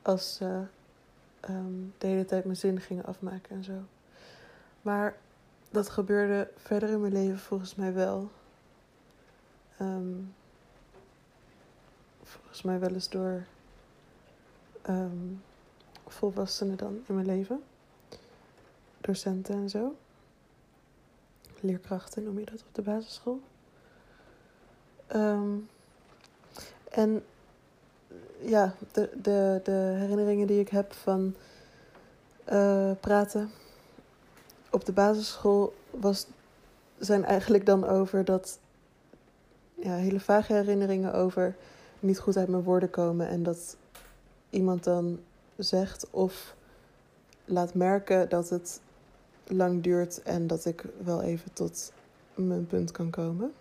als 0.01 0.35
ze 0.35 0.61
um, 1.49 1.93
de 1.97 2.07
hele 2.07 2.25
tijd 2.25 2.43
mijn 2.43 2.57
zin 2.57 2.81
gingen 2.81 3.05
afmaken 3.05 3.55
en 3.55 3.63
zo. 3.63 3.81
Maar 4.81 5.15
dat 5.69 5.89
gebeurde 5.89 6.49
verder 6.55 6.89
in 6.89 7.01
mijn 7.01 7.13
leven 7.13 7.39
volgens 7.39 7.75
mij 7.75 7.93
wel. 7.93 8.29
Um, 9.81 10.33
volgens 12.57 12.79
mij 12.79 12.87
wel 12.89 12.97
eens 12.97 13.09
door 13.09 13.45
um, 14.89 15.43
volwassenen 16.07 16.77
dan 16.77 17.03
in 17.07 17.13
mijn 17.13 17.25
leven. 17.25 17.63
Docenten 19.01 19.55
en 19.55 19.69
zo. 19.69 19.95
Leerkrachten 21.59 22.23
noem 22.23 22.39
je 22.39 22.45
dat 22.45 22.63
op 22.67 22.75
de 22.75 22.81
basisschool. 22.81 23.39
Um, 25.15 25.69
en 26.89 27.23
ja, 28.39 28.73
de, 28.91 29.09
de, 29.21 29.59
de 29.63 29.95
herinneringen 29.99 30.47
die 30.47 30.59
ik 30.59 30.69
heb 30.69 30.93
van 30.93 31.35
uh, 32.51 32.91
praten 32.99 33.51
op 34.69 34.85
de 34.85 34.91
basisschool 34.91 35.75
was, 35.89 36.27
zijn 36.97 37.25
eigenlijk 37.25 37.65
dan 37.65 37.87
over 37.87 38.25
dat 38.25 38.59
ja, 39.75 39.95
hele 39.95 40.19
vage 40.19 40.53
herinneringen 40.53 41.13
over 41.13 41.55
niet 41.99 42.19
goed 42.19 42.37
uit 42.37 42.47
mijn 42.47 42.63
woorden 42.63 42.89
komen 42.89 43.27
en 43.27 43.43
dat 43.43 43.77
iemand 44.49 44.83
dan 44.83 45.19
zegt 45.55 46.09
of 46.09 46.55
laat 47.45 47.73
merken 47.73 48.29
dat 48.29 48.49
het 48.49 48.81
lang 49.47 49.83
duurt 49.83 50.21
en 50.23 50.47
dat 50.47 50.65
ik 50.65 50.85
wel 51.03 51.21
even 51.21 51.53
tot 51.53 51.91
mijn 52.35 52.67
punt 52.67 52.91
kan 52.91 53.09
komen. 53.09 53.53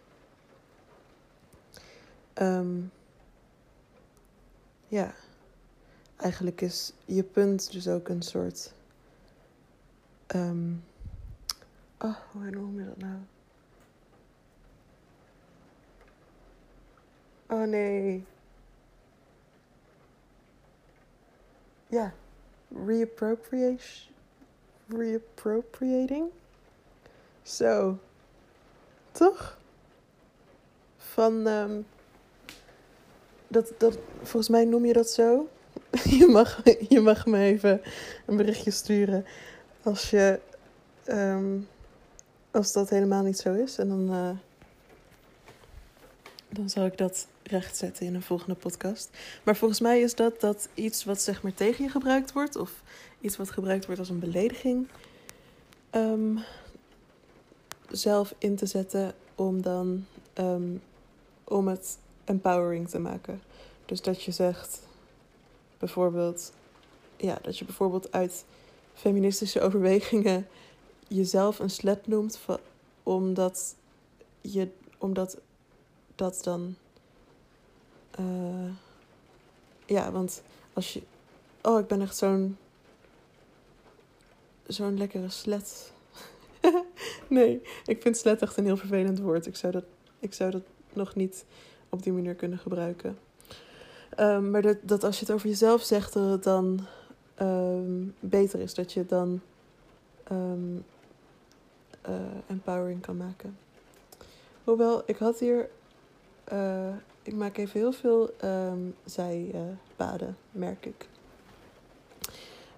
Um, 2.35 2.93
ja, 4.89 5.15
eigenlijk 6.17 6.61
is 6.61 6.93
je 7.05 7.23
punt 7.23 7.73
dus 7.73 7.89
ook 7.89 8.09
een 8.09 8.23
soort. 8.23 8.73
Um, 10.35 10.85
oh, 11.99 12.17
hoe 12.33 12.51
noem 12.51 12.79
je 12.79 12.87
dat 12.87 12.97
nou? 12.97 13.19
Oh 17.49 17.63
nee. 17.63 18.25
Ja, 21.87 22.13
reappropriation. 22.87 24.15
Reappropriating. 24.89 26.31
Zo. 27.43 27.99
Toch? 29.13 29.59
Van. 30.97 31.47
Um, 31.47 31.87
dat, 33.49 33.73
dat, 33.79 33.99
volgens 34.17 34.49
mij 34.49 34.65
noem 34.65 34.85
je 34.85 34.93
dat 34.93 35.11
zo. 35.11 35.49
je, 36.19 36.27
mag, 36.27 36.63
je 36.89 37.01
mag 37.01 37.27
me 37.27 37.39
even 37.39 37.83
een 38.27 38.37
berichtje 38.37 38.71
sturen 38.71 39.25
als 39.83 40.11
je. 40.11 40.41
Um, 41.09 41.69
als 42.51 42.73
dat 42.73 42.91
helemaal 42.91 43.23
niet 43.23 43.39
zo 43.39 43.55
is. 43.55 43.79
En 43.79 43.89
dan. 43.89 44.13
Uh, 44.13 44.31
dan 46.57 46.71
zal 46.71 46.85
ik 46.85 46.99
dat 46.99 47.27
rechtzetten 47.43 48.07
in 48.07 48.15
een 48.15 48.23
volgende 48.23 48.55
podcast. 48.55 49.11
Maar 49.43 49.57
volgens 49.57 49.81
mij 49.81 50.01
is 50.01 50.15
dat, 50.15 50.41
dat 50.41 50.69
iets 50.75 51.05
wat 51.05 51.21
zeg 51.21 51.43
maar 51.43 51.55
tegen 51.55 51.85
je 51.85 51.91
gebruikt 51.91 52.33
wordt, 52.33 52.57
of 52.57 52.83
iets 53.21 53.37
wat 53.37 53.51
gebruikt 53.51 53.87
wordt 53.87 54.01
als 54.01 54.11
een 54.11 54.19
belediging, 54.19 54.89
um, 55.91 56.39
zelf 57.91 58.35
in 58.39 58.57
te 58.57 58.67
zetten 58.67 59.15
om 59.35 59.63
dan 59.63 60.07
um, 60.35 60.83
om 61.45 61.69
het 61.69 61.99
empowering 62.25 62.89
te 62.89 62.99
maken. 62.99 63.41
Dus 63.85 64.03
dat 64.03 64.23
je 64.23 64.33
zegt, 64.33 64.81
bijvoorbeeld, 65.79 66.53
ja, 67.17 67.39
dat 67.43 67.59
je 67.59 67.65
bijvoorbeeld 67.65 68.13
uit 68.13 68.45
feministische 68.95 69.61
overwegingen 69.61 70.47
jezelf 71.09 71.59
een 71.59 71.71
slet 71.71 72.07
noemt, 72.07 72.39
omdat 73.03 73.75
je, 74.41 74.69
omdat 74.99 75.39
dat 76.17 76.41
dan. 76.43 76.77
Uh, 78.21 78.71
ja, 79.87 80.11
want 80.13 80.43
als 80.73 80.93
je. 80.93 81.03
Oh, 81.63 81.81
ik 81.81 81.87
ben 81.87 82.01
echt 82.01 82.17
zo'n. 82.17 82.57
Zo'n 84.67 84.99
lekkere 84.99 85.29
slet. 85.29 85.93
nee, 87.29 87.63
ik 87.87 88.03
vind 88.03 88.17
slet 88.17 88.43
echt 88.43 88.57
een 88.57 88.65
heel 88.65 88.77
vervelend 88.77 89.19
woord. 89.19 89.47
Ik 89.47 89.57
zou 89.57 89.73
dat, 89.73 89.85
ik 90.19 90.35
zou 90.35 90.51
dat 90.51 90.63
nog 90.93 91.15
niet 91.15 91.45
op 91.89 92.03
die 92.03 92.13
manier 92.13 92.35
kunnen 92.35 92.59
gebruiken. 92.59 93.19
Um, 94.19 94.51
maar 94.51 94.63
dat, 94.63 94.77
dat 94.83 95.05
als 95.05 95.19
je 95.19 95.25
het 95.25 95.35
over 95.35 95.49
jezelf 95.49 95.83
zegt, 95.83 96.13
dat 96.13 96.31
het 96.31 96.43
dan 96.43 96.87
um, 97.41 98.15
beter 98.21 98.61
is. 98.61 98.75
Dat 98.75 98.93
je 98.93 99.07
dan 99.07 99.41
um, 100.33 100.85
uh, 102.09 102.15
empowering 102.47 103.01
kan 103.01 103.17
maken. 103.17 103.57
Hoewel, 104.65 105.03
ik 105.07 105.17
had 105.17 105.39
hier 105.39 105.69
uh, 106.53 106.95
ik 107.23 107.35
maak 107.35 107.57
even 107.57 107.81
heel 107.81 107.93
veel 107.93 108.35
um, 108.45 108.95
zijpaden, 109.05 110.37
merk 110.51 110.87
ik. 110.87 111.09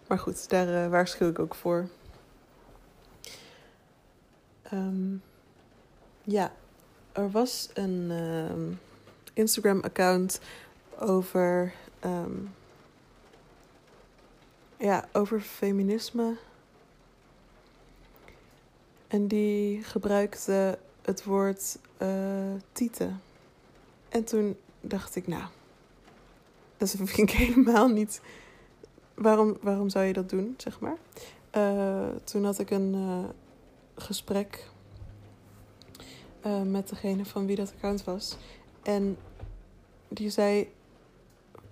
Maar 0.06 0.18
goed, 0.18 0.48
daar 0.48 0.68
uh, 0.68 0.90
waarschuw 0.90 1.28
ik 1.28 1.38
ook 1.38 1.54
voor. 1.54 1.88
Um, 4.72 5.22
ja, 6.22 6.52
er 7.12 7.30
was 7.30 7.68
een 7.74 8.10
um, 8.10 8.80
Instagram-account 9.32 10.40
over, 10.98 11.72
ja, 14.76 15.08
over 15.12 15.40
feminisme. 15.40 16.36
En 19.08 19.26
die 19.28 19.82
gebruikte 19.82 20.78
het 21.02 21.24
woord 21.24 21.78
uh, 22.02 22.52
tieten. 22.72 23.20
En 24.08 24.24
toen 24.24 24.56
dacht 24.80 25.16
ik, 25.16 25.26
nou, 25.26 25.44
dat 26.76 26.90
vind 26.90 27.18
ik 27.18 27.30
helemaal 27.46 27.88
niet 27.88 28.20
waarom, 29.14 29.56
waarom 29.60 29.88
zou 29.88 30.04
je 30.04 30.12
dat 30.12 30.30
doen, 30.30 30.54
zeg 30.56 30.80
maar? 30.80 30.96
Uh, 31.56 32.08
toen 32.24 32.44
had 32.44 32.58
ik 32.58 32.70
een 32.70 32.94
uh, 32.94 33.24
gesprek 33.94 34.68
uh, 36.46 36.62
met 36.62 36.88
degene 36.88 37.24
van 37.24 37.46
wie 37.46 37.56
dat 37.56 37.72
account 37.74 38.04
was. 38.04 38.36
En 38.82 39.18
die 40.08 40.30
zei 40.30 40.68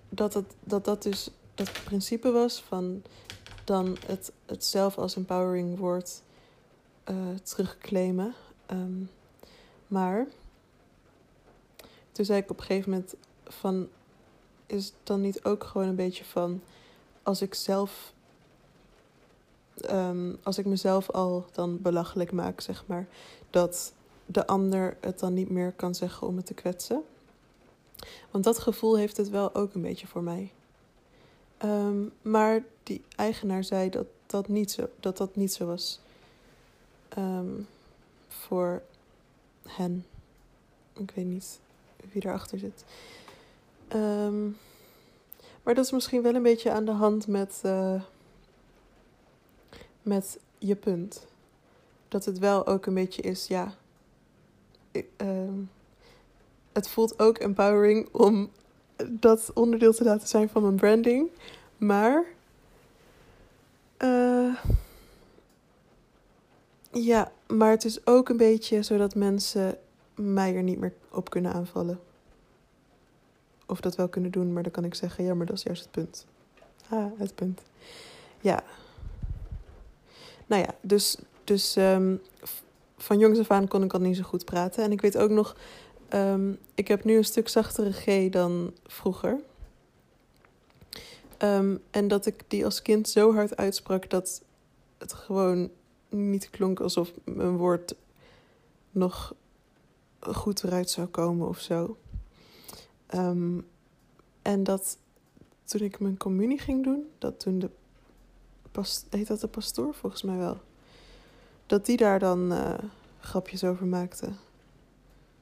dat 0.09 0.33
het, 0.33 0.55
dat, 0.63 0.85
dat 0.85 1.03
dus 1.03 1.29
het 1.55 1.81
principe 1.83 2.31
was 2.31 2.61
van 2.61 3.01
dan 3.63 3.97
het, 4.05 4.31
het 4.45 4.65
zelf 4.65 4.97
als 4.97 5.15
empowering 5.15 5.77
woord 5.77 6.21
terugclaimen. 7.43 8.33
Um, 8.71 9.09
maar 9.87 10.27
toen 12.17 12.25
zei 12.25 12.39
ik 12.39 12.49
op 12.49 12.57
een 12.57 12.65
gegeven 12.65 12.89
moment 12.89 13.15
van 13.45 13.87
is 14.65 14.85
het 14.85 14.93
dan 15.03 15.21
niet 15.21 15.43
ook 15.43 15.63
gewoon 15.63 15.87
een 15.87 15.95
beetje 15.95 16.25
van 16.25 16.61
als 17.23 17.41
ik 17.41 17.53
zelf 17.53 18.13
um, 19.91 20.37
als 20.43 20.57
ik 20.57 20.65
mezelf 20.65 21.09
al 21.09 21.45
dan 21.51 21.81
belachelijk 21.81 22.31
maak, 22.31 22.61
zeg 22.61 22.83
maar, 22.87 23.07
dat 23.49 23.93
de 24.25 24.47
ander 24.47 24.97
het 25.01 25.19
dan 25.19 25.33
niet 25.33 25.49
meer 25.49 25.71
kan 25.71 25.95
zeggen 25.95 26.27
om 26.27 26.35
me 26.35 26.43
te 26.43 26.53
kwetsen. 26.53 27.03
Want 28.31 28.43
dat 28.43 28.59
gevoel 28.59 28.97
heeft 28.97 29.17
het 29.17 29.29
wel 29.29 29.55
ook 29.55 29.73
een 29.73 29.81
beetje 29.81 30.07
voor 30.07 30.23
mij. 30.23 30.51
Um, 31.63 32.11
maar 32.21 32.63
die 32.83 33.01
eigenaar 33.15 33.63
zei 33.63 33.89
dat 33.89 34.07
dat 34.25 34.47
niet 34.47 34.71
zo, 34.71 34.89
dat 34.99 35.17
dat 35.17 35.35
niet 35.35 35.53
zo 35.53 35.65
was. 35.65 35.99
Um, 37.17 37.67
voor 38.27 38.81
hen. 39.67 40.05
Ik 40.93 41.11
weet 41.11 41.25
niet 41.25 41.59
wie 42.11 42.25
erachter 42.25 42.59
zit. 42.59 42.83
Um, 43.95 44.57
maar 45.63 45.75
dat 45.75 45.85
is 45.85 45.91
misschien 45.91 46.21
wel 46.21 46.35
een 46.35 46.43
beetje 46.43 46.71
aan 46.71 46.85
de 46.85 46.91
hand 46.91 47.27
met, 47.27 47.61
uh, 47.65 48.01
met 50.01 50.39
je 50.57 50.75
punt. 50.75 51.27
Dat 52.07 52.25
het 52.25 52.39
wel 52.39 52.67
ook 52.67 52.85
een 52.85 52.93
beetje 52.93 53.21
is, 53.21 53.47
ja. 53.47 53.73
Uh, 54.91 55.03
het 56.71 56.89
voelt 56.89 57.19
ook 57.19 57.37
empowering 57.37 58.09
om 58.11 58.49
dat 59.09 59.51
onderdeel 59.53 59.93
te 59.93 60.03
laten 60.03 60.27
zijn 60.27 60.49
van 60.49 60.61
mijn 60.61 60.75
branding. 60.75 61.29
Maar. 61.77 62.25
Uh, 63.97 64.55
ja, 66.91 67.31
maar 67.47 67.69
het 67.69 67.85
is 67.85 68.05
ook 68.05 68.29
een 68.29 68.37
beetje 68.37 68.83
zodat 68.83 69.15
mensen 69.15 69.77
mij 70.17 70.55
er 70.55 70.63
niet 70.63 70.79
meer 70.79 70.93
op 71.11 71.29
kunnen 71.29 71.53
aanvallen 71.53 71.99
of 73.67 73.81
dat 73.81 73.95
wel 73.95 74.07
kunnen 74.07 74.31
doen, 74.31 74.53
maar 74.53 74.63
dan 74.63 74.71
kan 74.71 74.83
ik 74.83 74.95
zeggen, 74.95 75.23
ja, 75.23 75.33
maar 75.33 75.45
dat 75.45 75.57
is 75.57 75.63
juist 75.63 75.81
het 75.81 75.91
punt. 75.91 76.25
Ah, 76.89 77.11
het 77.17 77.35
punt. 77.35 77.61
Ja. 78.41 78.63
Nou 80.45 80.61
ja, 80.61 80.75
dus, 80.81 81.17
dus 81.43 81.75
um, 81.75 82.21
van 82.97 83.19
jongs 83.19 83.39
af 83.39 83.51
aan 83.51 83.67
kon 83.67 83.83
ik 83.83 83.93
al 83.93 83.99
niet 83.99 84.17
zo 84.17 84.23
goed 84.23 84.45
praten. 84.45 84.83
En 84.83 84.91
ik 84.91 85.01
weet 85.01 85.17
ook 85.17 85.29
nog, 85.29 85.55
um, 86.13 86.59
ik 86.73 86.87
heb 86.87 87.03
nu 87.03 87.17
een 87.17 87.25
stuk 87.25 87.47
zachtere 87.47 87.91
G 87.91 88.29
dan 88.29 88.73
vroeger. 88.85 89.39
Um, 91.43 91.83
en 91.91 92.07
dat 92.07 92.25
ik 92.25 92.43
die 92.47 92.65
als 92.65 92.81
kind 92.81 93.09
zo 93.09 93.33
hard 93.33 93.57
uitsprak 93.57 94.09
dat 94.09 94.41
het 94.97 95.13
gewoon 95.13 95.69
niet 96.09 96.49
klonk 96.49 96.79
alsof 96.79 97.11
mijn 97.23 97.57
woord 97.57 97.95
nog 98.91 99.35
goed 100.33 100.63
eruit 100.63 100.89
zou 100.89 101.07
komen 101.07 101.47
of 101.47 101.59
zo. 101.59 101.97
Um, 103.13 103.67
en 104.41 104.63
dat 104.63 104.97
toen 105.63 105.81
ik 105.81 105.99
mijn 105.99 106.17
communie 106.17 106.59
ging 106.59 106.83
doen, 106.83 107.09
dat 107.17 107.39
toen 107.39 107.59
de 107.59 107.69
past, 108.71 109.05
heet 109.09 109.27
dat 109.27 109.39
de 109.39 109.47
pastoor 109.47 109.93
volgens 109.93 110.21
mij 110.21 110.37
wel, 110.37 110.57
dat 111.65 111.85
die 111.85 111.97
daar 111.97 112.19
dan 112.19 112.51
uh, 112.51 112.73
grapjes 113.19 113.63
over 113.63 113.85
maakte. 113.85 114.29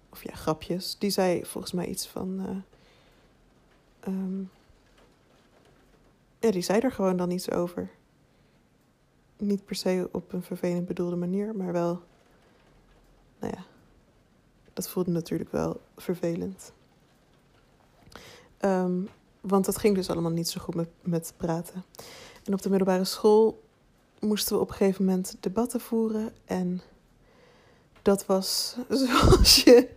Of 0.10 0.24
ja, 0.24 0.34
grapjes. 0.34 0.98
Die 0.98 1.10
zei 1.10 1.46
volgens 1.46 1.74
mij 1.74 1.88
iets 1.88 2.08
van. 2.08 2.40
Uh, 2.40 4.14
um, 4.14 4.50
ja, 6.40 6.52
die 6.52 6.62
zei 6.62 6.80
er 6.80 6.92
gewoon 6.92 7.18
dan 7.18 7.32
iets 7.32 7.52
over. 7.52 7.90
Niet 9.38 9.66
per 9.66 9.76
se 9.76 10.10
op 10.12 10.34
een 10.34 10.44
vervelend 10.44 10.86
bedoelde 10.86 11.16
manier, 11.16 11.56
maar 11.56 11.72
wel. 11.72 12.02
Nou 13.40 13.54
ja, 13.56 13.64
dat 14.76 14.90
voelde 14.90 15.12
natuurlijk 15.12 15.52
wel 15.52 15.82
vervelend. 15.98 16.74
Um, 18.60 19.10
want 19.42 19.66
dat 19.66 19.78
ging 19.78 19.96
dus 19.96 20.10
allemaal 20.10 20.32
niet 20.32 20.50
zo 20.50 20.62
goed 20.62 20.76
met, 20.76 20.90
met 21.02 21.34
praten. 21.38 21.84
En 22.44 22.54
op 22.54 22.62
de 22.62 22.70
middelbare 22.70 23.04
school 23.04 23.64
moesten 24.20 24.56
we 24.56 24.62
op 24.62 24.70
een 24.70 24.76
gegeven 24.76 25.06
moment 25.06 25.36
debatten 25.40 25.80
voeren. 25.80 26.34
En 26.46 26.82
dat 28.02 28.26
was 28.26 28.76
zoals 29.06 29.64
je. 29.64 29.88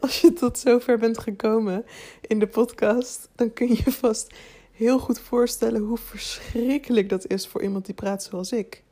Als 0.00 0.20
je 0.20 0.32
tot 0.32 0.58
zover 0.58 0.98
bent 0.98 1.18
gekomen 1.18 1.84
in 2.20 2.38
de 2.38 2.46
podcast, 2.46 3.28
dan 3.34 3.52
kun 3.52 3.68
je 3.68 3.92
vast 3.92 4.34
heel 4.72 4.98
goed 4.98 5.20
voorstellen 5.20 5.80
hoe 5.80 5.98
verschrikkelijk 5.98 7.08
dat 7.08 7.26
is 7.26 7.46
voor 7.46 7.62
iemand 7.62 7.86
die 7.86 7.94
praat 7.94 8.22
zoals 8.22 8.52
ik. 8.52 8.82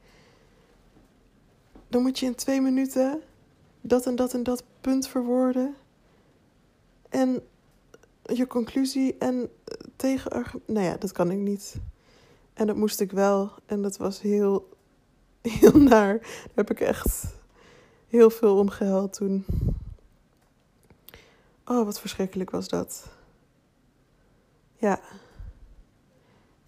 Dan 1.88 2.02
moet 2.02 2.18
je 2.18 2.26
in 2.26 2.34
twee 2.34 2.60
minuten 2.60 3.22
dat 3.86 4.06
en 4.06 4.16
dat 4.16 4.34
en 4.34 4.42
dat 4.42 4.64
punt 4.80 5.08
verwoorden. 5.08 5.74
En 7.08 7.42
je 8.22 8.46
conclusie 8.46 9.16
en 9.18 9.50
tegen. 9.96 10.44
Nou 10.66 10.86
ja, 10.86 10.96
dat 10.96 11.12
kan 11.12 11.30
ik 11.30 11.38
niet. 11.38 11.76
En 12.54 12.66
dat 12.66 12.76
moest 12.76 13.00
ik 13.00 13.12
wel. 13.12 13.52
En 13.66 13.82
dat 13.82 13.96
was 13.96 14.20
heel, 14.20 14.68
heel 15.42 15.78
naar. 15.78 16.18
Daar 16.18 16.50
heb 16.54 16.70
ik 16.70 16.80
echt 16.80 17.34
heel 18.08 18.30
veel 18.30 18.58
om 18.58 18.68
gehuild 18.68 19.12
toen. 19.12 19.44
Oh, 21.64 21.84
wat 21.84 22.00
verschrikkelijk 22.00 22.50
was 22.50 22.68
dat. 22.68 23.08
Ja. 24.76 25.00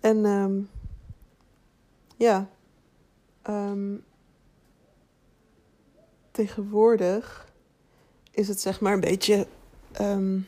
En 0.01 0.25
um, 0.25 0.71
ja. 2.17 2.51
Um, 3.49 4.05
tegenwoordig 6.37 7.53
is 8.31 8.49
het 8.49 8.61
zeg 8.61 8.81
maar 8.81 8.93
een 8.93 9.01
beetje. 9.01 9.47
Um, 10.01 10.47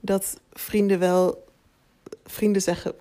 dat 0.00 0.40
vrienden 0.52 0.98
wel. 0.98 1.46
Vrienden 2.24 2.62
zeggen. 2.62 2.94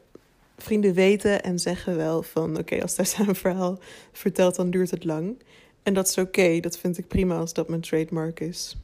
Vrienden 0.57 0.93
weten 0.93 1.43
en 1.43 1.59
zeggen 1.59 1.95
wel 1.97 2.23
van 2.23 2.57
oké, 2.57 2.81
als 2.81 2.95
daar 2.95 3.05
zijn 3.05 3.35
verhaal 3.35 3.79
vertelt, 4.11 4.55
dan 4.55 4.69
duurt 4.69 4.91
het 4.91 5.03
lang. 5.03 5.43
En 5.83 5.93
dat 5.93 6.07
is 6.07 6.17
oké, 6.17 6.59
dat 6.59 6.77
vind 6.77 6.97
ik 6.97 7.07
prima 7.07 7.37
als 7.37 7.53
dat 7.53 7.69
mijn 7.69 7.81
trademark 7.81 8.39
is. 8.39 8.77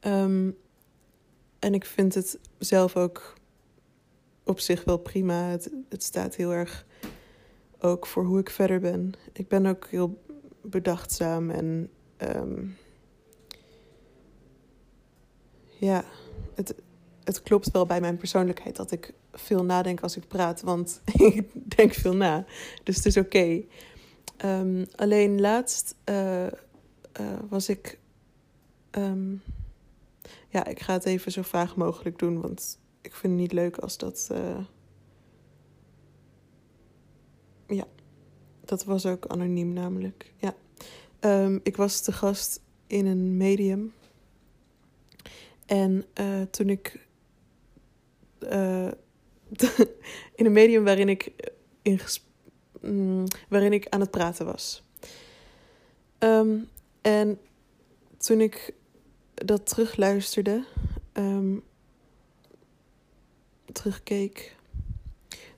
Um, 0.00 0.56
en 1.58 1.74
ik 1.74 1.84
vind 1.84 2.14
het 2.14 2.38
zelf 2.58 2.96
ook 2.96 3.34
op 4.44 4.60
zich 4.60 4.84
wel 4.84 4.98
prima. 4.98 5.48
Het, 5.48 5.70
het 5.88 6.02
staat 6.02 6.34
heel 6.34 6.52
erg 6.52 6.86
ook 7.80 8.06
voor 8.06 8.24
hoe 8.24 8.38
ik 8.38 8.50
verder 8.50 8.80
ben. 8.80 9.12
Ik 9.32 9.48
ben 9.48 9.66
ook 9.66 9.86
heel 9.90 10.18
bedachtzaam 10.70 11.50
en 11.50 11.90
um, 12.18 12.76
ja 15.78 16.04
het, 16.54 16.74
het 17.24 17.42
klopt 17.42 17.70
wel 17.70 17.86
bij 17.86 18.00
mijn 18.00 18.16
persoonlijkheid 18.16 18.76
dat 18.76 18.90
ik 18.90 19.14
veel 19.32 19.64
nadenk 19.64 20.00
als 20.00 20.16
ik 20.16 20.28
praat, 20.28 20.62
want 20.62 21.00
ik 21.14 21.76
denk 21.76 21.92
veel 21.92 22.16
na. 22.16 22.44
Dus 22.82 22.96
het 22.96 23.06
is 23.06 23.16
oké. 23.16 23.62
Um, 24.44 24.86
alleen 24.96 25.40
laatst 25.40 25.94
uh, 26.04 26.46
uh, 26.46 26.50
was 27.48 27.68
ik. 27.68 27.98
Um, 28.90 29.42
ja, 30.48 30.66
ik 30.66 30.80
ga 30.80 30.92
het 30.92 31.04
even 31.04 31.32
zo 31.32 31.42
vaag 31.42 31.76
mogelijk 31.76 32.18
doen, 32.18 32.40
want 32.40 32.78
ik 33.00 33.14
vind 33.14 33.32
het 33.32 33.42
niet 33.42 33.52
leuk 33.52 33.78
als 33.78 33.98
dat. 33.98 34.28
Uh, 34.32 34.58
ja, 37.66 37.84
dat 38.66 38.84
was 38.84 39.06
ook 39.06 39.26
anoniem 39.26 39.72
namelijk. 39.72 40.32
Ja. 40.36 40.54
Um, 41.20 41.60
ik 41.62 41.76
was 41.76 42.00
te 42.00 42.12
gast 42.12 42.60
in 42.86 43.06
een 43.06 43.36
medium 43.36 43.92
en 45.66 46.04
uh, 46.20 46.42
toen 46.42 46.68
ik 46.68 47.06
uh, 48.40 48.90
in 50.38 50.46
een 50.46 50.52
medium 50.52 50.84
waarin 50.84 51.08
ik, 51.08 51.52
in 51.82 52.00
mm, 52.80 53.24
waarin 53.48 53.72
ik 53.72 53.88
aan 53.88 54.00
het 54.00 54.10
praten 54.10 54.46
was. 54.46 54.82
Um, 56.18 56.68
en 57.02 57.38
toen 58.16 58.40
ik 58.40 58.74
dat 59.34 59.66
terugluisterde, 59.66 60.64
um, 61.12 61.62
terugkeek, 63.72 64.56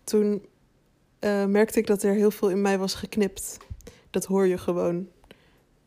toen 0.04 0.46
uh, 1.20 1.44
merkte 1.44 1.78
ik 1.78 1.86
dat 1.86 2.02
er 2.02 2.14
heel 2.14 2.30
veel 2.30 2.50
in 2.50 2.62
mij 2.62 2.78
was 2.78 2.94
geknipt. 2.94 3.56
Dat 4.10 4.24
hoor 4.24 4.46
je 4.46 4.58
gewoon. 4.58 5.08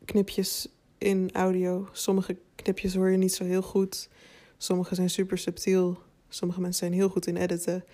Knipjes 0.04 0.68
in 0.98 1.30
audio. 1.32 1.88
Sommige 1.92 2.36
knipjes 2.54 2.94
hoor 2.94 3.10
je 3.10 3.16
niet 3.16 3.34
zo 3.34 3.44
heel 3.44 3.62
goed. 3.62 4.08
Sommige 4.56 4.94
zijn 4.94 5.10
super 5.10 5.38
subtiel. 5.38 5.98
Sommige 6.28 6.60
mensen 6.60 6.86
zijn 6.86 7.00
heel 7.00 7.08
goed 7.08 7.26
in 7.26 7.36
editen. 7.36 7.84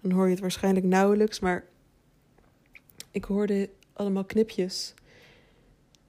dan 0.00 0.10
hoor 0.10 0.24
je 0.24 0.30
het 0.30 0.40
waarschijnlijk 0.40 0.86
nauwelijks, 0.86 1.40
maar 1.40 1.64
ik 3.10 3.24
hoorde 3.24 3.70
allemaal 3.92 4.24
knipjes. 4.24 4.94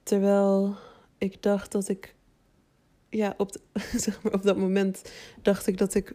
Terwijl 0.02 0.76
ik 1.18 1.42
dacht 1.42 1.72
dat 1.72 1.88
ik, 1.88 2.14
ja, 3.08 3.34
op, 3.36 3.56
zeg 4.04 4.22
maar 4.22 4.32
op 4.32 4.42
dat 4.42 4.56
moment 4.56 5.02
dacht 5.42 5.66
ik 5.66 5.78
dat 5.78 5.94
ik 5.94 6.14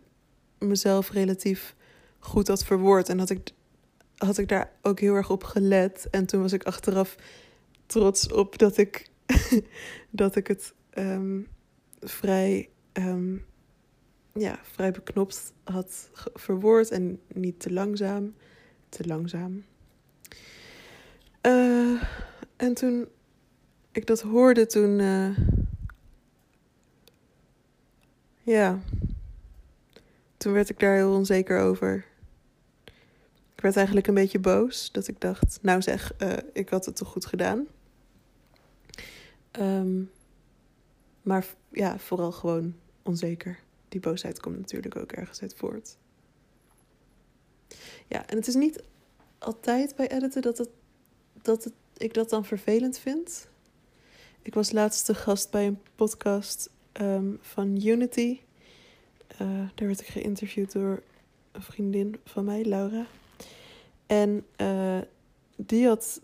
mezelf 0.60 1.12
relatief 1.12 1.76
goed 2.20 2.48
had 2.48 2.64
verwoord. 2.64 3.10
En 3.10 3.20
had 3.20 3.30
ik, 3.30 3.50
had 4.26 4.38
ik 4.38 4.48
daar 4.48 4.72
ook 4.82 5.00
heel 5.00 5.16
erg 5.16 5.30
op 5.30 5.44
gelet. 5.44 6.08
En 6.12 6.26
toen 6.26 6.42
was 6.42 6.54
ik 6.54 6.64
achteraf 6.64 7.16
trots 7.86 8.32
op 8.32 8.58
dat 8.58 8.78
ik, 8.78 9.08
dat 10.10 10.36
ik 10.36 10.48
het 10.48 10.74
um, 10.94 11.48
vrij, 12.00 12.70
um, 12.94 13.46
ja, 14.34 14.60
vrij 14.62 14.92
beknopt 14.92 15.54
had 15.64 16.10
verwoord. 16.34 16.90
En 16.90 17.20
niet 17.28 17.60
te 17.60 17.74
langzaam. 17.74 18.34
Te 18.90 19.08
langzaam. 19.08 19.64
Uh, 21.42 22.04
en 22.56 22.74
toen 22.74 23.08
ik 23.92 24.06
dat 24.06 24.22
hoorde, 24.22 24.66
toen. 24.66 25.00
Uh, 25.00 25.38
ja. 28.42 28.80
Toen 30.38 30.54
werd 30.54 30.70
ik 30.70 30.80
daar 30.80 30.96
heel 30.96 31.14
onzeker 31.14 31.60
over. 31.60 32.06
Ik 33.62 33.68
werd 33.68 33.80
eigenlijk 33.80 34.08
een 34.08 34.24
beetje 34.24 34.40
boos. 34.40 34.92
Dat 34.92 35.08
ik 35.08 35.22
dacht, 35.22 35.60
nou 35.62 35.82
zeg, 35.82 36.14
uh, 36.20 36.34
ik 36.54 36.70
had 36.70 36.86
het 36.86 36.96
toch 36.96 37.08
goed 37.08 37.26
gedaan. 37.26 37.68
Um, 39.60 40.12
maar 41.22 41.46
ja, 41.70 42.00
vooral 42.00 42.32
gewoon 42.32 42.76
onzeker. 43.04 43.60
Die 43.90 44.00
boosheid 44.00 44.40
komt 44.40 44.58
natuurlijk 44.58 44.96
ook 44.96 45.12
ergens 45.12 45.42
uit 45.42 45.56
voort. 45.56 45.98
Ja, 48.08 48.28
en 48.28 48.38
het 48.38 48.48
is 48.48 48.56
niet 48.56 48.84
altijd 49.38 49.96
bij 49.96 50.12
editen 50.12 50.42
dat, 50.42 50.58
het, 50.58 50.70
dat 51.42 51.64
het, 51.64 51.74
ik 51.98 52.14
dat 52.14 52.30
dan 52.30 52.46
vervelend 52.46 52.98
vind. 52.98 53.48
Ik 54.42 54.54
was 54.54 54.72
laatst 54.72 55.06
te 55.06 55.16
gast 55.16 55.52
bij 55.52 55.68
een 55.68 55.80
podcast 55.96 56.70
um, 57.02 57.38
van 57.42 57.86
Unity. 57.86 58.40
Uh, 59.32 59.40
daar 59.76 59.88
werd 59.88 60.02
ik 60.02 60.08
geïnterviewd 60.08 60.72
door 60.72 61.04
een 61.52 61.64
vriendin 61.64 62.20
van 62.26 62.46
mij, 62.46 62.66
Laura. 62.66 63.06
En 64.12 64.46
uh, 64.58 64.98
die 65.58 65.88
had 65.88 66.22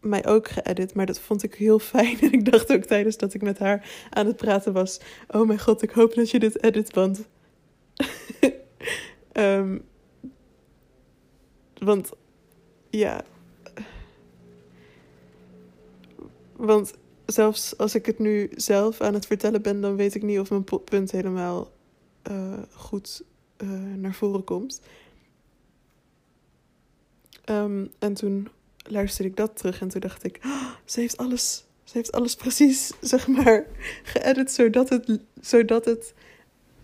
mij 0.00 0.26
ook 0.26 0.48
geëdit, 0.48 0.94
maar 0.94 1.06
dat 1.06 1.20
vond 1.20 1.42
ik 1.42 1.54
heel 1.54 1.78
fijn. 1.78 2.20
En 2.22 2.32
ik 2.32 2.50
dacht 2.50 2.72
ook 2.72 2.84
tijdens 2.84 3.16
dat 3.16 3.34
ik 3.34 3.42
met 3.42 3.58
haar 3.58 4.06
aan 4.10 4.26
het 4.26 4.36
praten 4.36 4.72
was: 4.72 5.00
Oh 5.28 5.46
mijn 5.46 5.58
god, 5.60 5.82
ik 5.82 5.90
hoop 5.90 6.14
dat 6.14 6.30
je 6.30 6.38
dit 6.38 6.62
edit, 6.62 6.94
want. 6.94 7.28
um, 9.32 9.84
want 11.88 12.10
ja. 12.90 13.24
Want 16.56 16.94
zelfs 17.26 17.78
als 17.78 17.94
ik 17.94 18.06
het 18.06 18.18
nu 18.18 18.50
zelf 18.54 19.00
aan 19.00 19.14
het 19.14 19.26
vertellen 19.26 19.62
ben, 19.62 19.80
dan 19.80 19.96
weet 19.96 20.14
ik 20.14 20.22
niet 20.22 20.38
of 20.38 20.50
mijn 20.50 20.64
punt 20.84 21.10
helemaal 21.10 21.72
uh, 22.30 22.58
goed 22.72 23.24
uh, 23.58 23.70
naar 23.96 24.14
voren 24.14 24.44
komt. 24.44 24.80
Um, 27.50 27.90
en 27.98 28.14
toen 28.14 28.48
luisterde 28.82 29.30
ik 29.30 29.36
dat 29.36 29.56
terug 29.56 29.80
en 29.80 29.88
toen 29.88 30.00
dacht 30.00 30.24
ik, 30.24 30.40
oh, 30.44 30.70
ze 30.84 31.00
heeft 31.00 31.16
alles, 31.16 31.64
ze 31.84 31.92
heeft 31.92 32.12
alles 32.12 32.34
precies, 32.34 32.92
zeg 33.00 33.26
maar, 33.26 33.66
geëdit 34.02 34.50
zodat 34.50 34.88
het, 34.88 35.18
zodat 35.40 35.84
het 35.84 36.14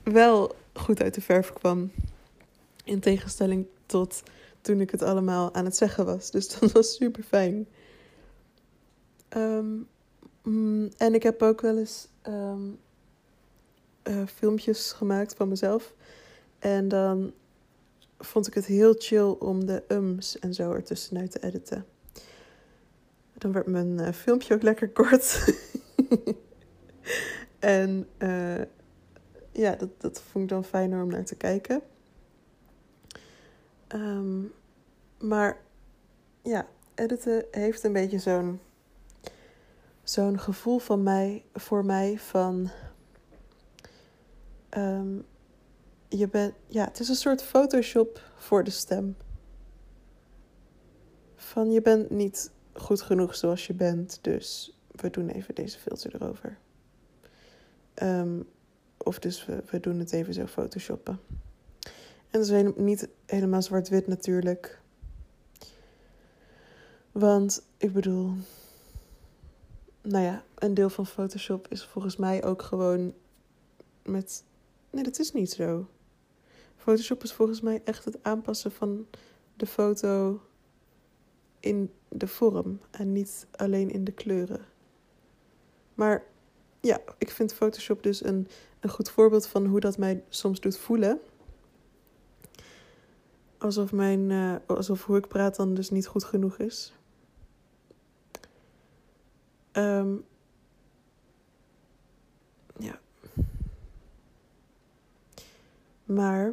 wel 0.02 0.54
goed 0.72 1.02
uit 1.02 1.14
de 1.14 1.20
verf 1.20 1.52
kwam. 1.52 1.90
In 2.84 3.00
tegenstelling 3.00 3.66
tot 3.86 4.22
toen 4.60 4.80
ik 4.80 4.90
het 4.90 5.02
allemaal 5.02 5.54
aan 5.54 5.64
het 5.64 5.76
zeggen 5.76 6.04
was. 6.04 6.30
Dus 6.30 6.48
dat 6.58 6.72
was 6.72 6.94
super 6.94 7.22
fijn. 7.22 7.66
Um, 9.36 9.88
en 10.96 11.14
ik 11.14 11.22
heb 11.22 11.42
ook 11.42 11.60
wel 11.60 11.78
eens 11.78 12.08
um, 12.26 12.78
uh, 14.04 14.22
filmpjes 14.26 14.92
gemaakt 14.92 15.34
van 15.34 15.48
mezelf. 15.48 15.94
En 16.58 16.88
dan 16.88 17.32
vond 18.20 18.46
ik 18.46 18.54
het 18.54 18.66
heel 18.66 18.94
chill 18.98 19.36
om 19.38 19.66
de 19.66 19.82
ums 19.88 20.38
en 20.38 20.54
zo 20.54 20.72
ertussenuit 20.72 21.30
te 21.30 21.42
editen. 21.42 21.86
Dan 23.32 23.52
werd 23.52 23.66
mijn 23.66 23.98
uh, 23.98 24.08
filmpje 24.08 24.54
ook 24.54 24.62
lekker 24.62 24.88
kort. 24.90 25.54
en 27.58 28.08
uh, 28.18 28.62
ja, 29.52 29.74
dat, 29.74 30.00
dat 30.00 30.22
vond 30.22 30.44
ik 30.44 30.50
dan 30.50 30.64
fijner 30.64 31.02
om 31.02 31.08
naar 31.08 31.24
te 31.24 31.36
kijken. 31.36 31.82
Um, 33.94 34.52
maar 35.18 35.60
ja, 36.42 36.66
editen 36.94 37.44
heeft 37.50 37.84
een 37.84 37.92
beetje 37.92 38.18
zo'n 38.18 38.60
zo'n 40.02 40.38
gevoel 40.38 40.78
van 40.78 41.02
mij, 41.02 41.44
voor 41.54 41.84
mij 41.84 42.18
van. 42.18 42.70
Um, 44.76 45.26
je 46.10 46.28
bent, 46.28 46.54
ja, 46.66 46.84
het 46.84 47.00
is 47.00 47.08
een 47.08 47.14
soort 47.14 47.42
Photoshop 47.42 48.22
voor 48.34 48.64
de 48.64 48.70
stem. 48.70 49.16
Van 51.36 51.70
je 51.70 51.82
bent 51.82 52.10
niet 52.10 52.50
goed 52.72 53.00
genoeg 53.00 53.34
zoals 53.34 53.66
je 53.66 53.74
bent, 53.74 54.18
dus 54.20 54.78
we 54.90 55.10
doen 55.10 55.28
even 55.28 55.54
deze 55.54 55.78
filter 55.78 56.14
erover. 56.14 56.58
Um, 58.02 58.48
of 58.96 59.18
dus 59.18 59.46
we, 59.46 59.62
we 59.70 59.80
doen 59.80 59.98
het 59.98 60.12
even 60.12 60.34
zo 60.34 60.46
photoshoppen. 60.46 61.20
En 62.30 62.40
dat 62.40 62.48
is 62.48 62.72
niet 62.76 63.08
helemaal 63.26 63.62
zwart-wit 63.62 64.06
natuurlijk. 64.06 64.80
Want 67.12 67.62
ik 67.76 67.92
bedoel, 67.92 68.32
nou 70.02 70.24
ja, 70.24 70.44
een 70.54 70.74
deel 70.74 70.90
van 70.90 71.06
Photoshop 71.06 71.68
is 71.68 71.84
volgens 71.84 72.16
mij 72.16 72.44
ook 72.44 72.62
gewoon 72.62 73.14
met. 74.02 74.44
Nee, 74.90 75.04
dat 75.04 75.18
is 75.18 75.32
niet 75.32 75.50
zo. 75.50 75.88
Photoshop 76.80 77.22
is 77.22 77.32
volgens 77.32 77.60
mij 77.60 77.80
echt 77.84 78.04
het 78.04 78.18
aanpassen 78.22 78.72
van 78.72 79.06
de 79.56 79.66
foto 79.66 80.40
in 81.60 81.90
de 82.08 82.26
vorm 82.26 82.80
en 82.90 83.12
niet 83.12 83.46
alleen 83.56 83.90
in 83.90 84.04
de 84.04 84.12
kleuren. 84.12 84.64
Maar 85.94 86.24
ja, 86.80 87.00
ik 87.18 87.30
vind 87.30 87.54
Photoshop 87.54 88.02
dus 88.02 88.24
een, 88.24 88.48
een 88.80 88.90
goed 88.90 89.10
voorbeeld 89.10 89.46
van 89.46 89.66
hoe 89.66 89.80
dat 89.80 89.98
mij 89.98 90.24
soms 90.28 90.60
doet 90.60 90.78
voelen. 90.78 91.20
Alsof, 93.58 93.92
mijn, 93.92 94.30
uh, 94.30 94.56
alsof 94.66 95.04
hoe 95.04 95.16
ik 95.16 95.28
praat 95.28 95.56
dan 95.56 95.74
dus 95.74 95.90
niet 95.90 96.06
goed 96.06 96.24
genoeg 96.24 96.56
is. 96.58 96.94
Um, 99.72 100.24
ja. 102.78 103.00
Maar 106.04 106.52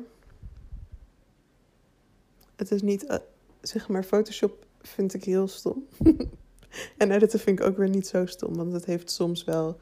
het 2.57 2.71
is 2.71 2.81
niet, 2.81 3.03
uh, 3.03 3.15
zeg 3.61 3.87
maar, 3.89 4.03
Photoshop 4.03 4.65
vind 4.81 5.13
ik 5.13 5.23
heel 5.23 5.47
stom. 5.47 5.87
en 6.97 7.11
editen 7.11 7.39
vind 7.39 7.59
ik 7.59 7.65
ook 7.65 7.77
weer 7.77 7.89
niet 7.89 8.07
zo 8.07 8.25
stom, 8.25 8.55
want 8.55 8.73
het 8.73 8.85
heeft 8.85 9.11
soms 9.11 9.43
wel 9.43 9.77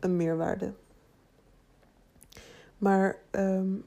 een 0.00 0.16
meerwaarde. 0.16 0.72
Maar 2.78 3.18
um, 3.30 3.84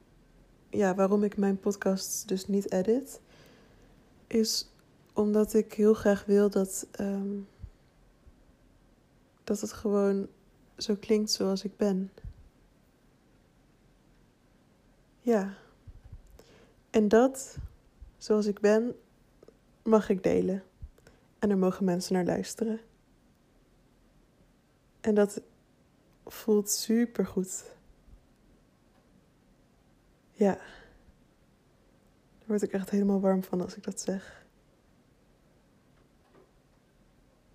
ja, 0.70 0.94
waarom 0.94 1.24
ik 1.24 1.36
mijn 1.36 1.58
podcast 1.58 2.28
dus 2.28 2.46
niet 2.46 2.72
edit, 2.72 3.20
is 4.26 4.70
omdat 5.12 5.54
ik 5.54 5.72
heel 5.72 5.94
graag 5.94 6.24
wil 6.24 6.50
dat. 6.50 6.86
Um, 7.00 7.46
dat 9.44 9.60
het 9.60 9.72
gewoon 9.72 10.28
zo 10.76 10.96
klinkt 11.00 11.30
zoals 11.30 11.64
ik 11.64 11.76
ben. 11.76 12.10
Ja. 15.20 15.54
En 16.90 17.08
dat, 17.08 17.56
zoals 18.22 18.46
ik 18.46 18.60
ben, 18.60 18.94
mag 19.82 20.08
ik 20.08 20.22
delen. 20.22 20.62
En 21.38 21.50
er 21.50 21.58
mogen 21.58 21.84
mensen 21.84 22.14
naar 22.14 22.24
luisteren. 22.24 22.80
En 25.00 25.14
dat 25.14 25.40
voelt 26.26 26.70
super 26.70 27.26
goed. 27.26 27.64
Ja. 30.30 30.54
Daar 32.38 32.46
word 32.46 32.62
ik 32.62 32.72
echt 32.72 32.90
helemaal 32.90 33.20
warm 33.20 33.44
van 33.44 33.60
als 33.60 33.76
ik 33.76 33.82
dat 33.82 34.00
zeg. 34.00 34.46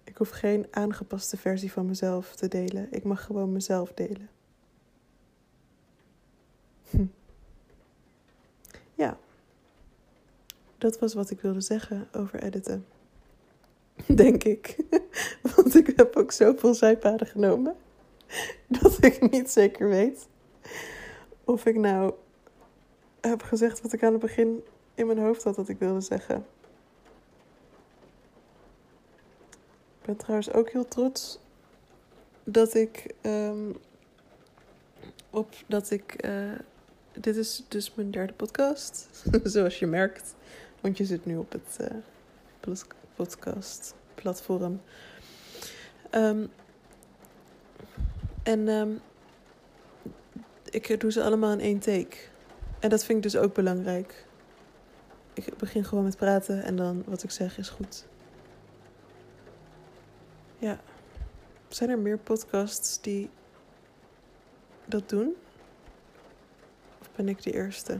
Ik 0.03 0.17
hoef 0.17 0.29
geen 0.29 0.67
aangepaste 0.71 1.37
versie 1.37 1.71
van 1.71 1.85
mezelf 1.85 2.35
te 2.35 2.47
delen. 2.47 2.87
Ik 2.91 3.03
mag 3.03 3.23
gewoon 3.23 3.51
mezelf 3.51 3.93
delen. 3.93 4.29
Hm. 6.89 7.05
Ja, 8.95 9.17
dat 10.77 10.99
was 10.99 11.13
wat 11.13 11.29
ik 11.29 11.41
wilde 11.41 11.61
zeggen 11.61 12.07
over 12.11 12.43
editen. 12.43 12.85
Denk 14.15 14.43
ik. 14.43 14.77
Want 15.55 15.75
ik 15.75 15.93
heb 15.95 16.15
ook 16.15 16.31
zoveel 16.31 16.73
zijpaden 16.73 17.27
genomen. 17.27 17.75
Dat 18.67 19.03
ik 19.03 19.31
niet 19.31 19.49
zeker 19.49 19.89
weet 19.89 20.27
of 21.47 21.65
ik 21.65 21.75
nou 21.75 22.13
heb 23.21 23.41
gezegd 23.41 23.81
wat 23.81 23.93
ik 23.93 24.03
aan 24.03 24.11
het 24.11 24.21
begin 24.21 24.63
in 24.93 25.07
mijn 25.07 25.19
hoofd 25.19 25.43
had 25.43 25.55
dat 25.55 25.69
ik 25.69 25.79
wilde 25.79 26.01
zeggen. 26.01 26.45
Ik 29.99 30.05
ben 30.05 30.15
trouwens 30.15 30.51
ook 30.51 30.69
heel 30.69 30.87
trots 30.87 31.39
dat 32.43 32.73
ik 32.73 33.13
um, 33.21 33.75
op 35.29 35.53
dat 35.67 35.91
ik. 35.91 36.25
Uh, 36.25 36.51
dit 37.11 37.35
is 37.35 37.65
dus 37.67 37.95
mijn 37.95 38.11
derde 38.11 38.33
podcast, 38.33 39.09
zoals 39.43 39.79
je 39.79 39.87
merkt, 39.87 40.35
want 40.87 40.99
je 40.99 41.05
zit 41.05 41.25
nu 41.25 41.37
op 41.37 41.51
het 41.51 41.89
uh, 42.65 42.81
podcast 43.15 43.95
platform. 44.15 44.81
Um, 46.11 46.49
en 48.43 48.67
um, 48.67 49.01
ik 50.69 50.99
doe 50.99 51.11
ze 51.11 51.23
allemaal 51.23 51.51
in 51.51 51.59
één 51.59 51.79
take. 51.79 52.17
En 52.79 52.89
dat 52.89 53.03
vind 53.03 53.17
ik 53.25 53.31
dus 53.31 53.41
ook 53.41 53.53
belangrijk. 53.53 54.25
Ik 55.33 55.57
begin 55.57 55.85
gewoon 55.85 56.03
met 56.03 56.17
praten 56.17 56.63
en 56.63 56.75
dan 56.75 57.03
wat 57.05 57.23
ik 57.23 57.31
zeg 57.31 57.57
is 57.57 57.69
goed. 57.69 58.05
Ja. 60.57 60.79
Zijn 61.67 61.89
er 61.89 61.99
meer 61.99 62.17
podcasts 62.17 63.01
die 63.01 63.29
dat 64.85 65.09
doen? 65.09 65.35
Of 66.99 67.09
ben 67.15 67.29
ik 67.29 67.43
de 67.43 67.51
eerste? 67.51 67.99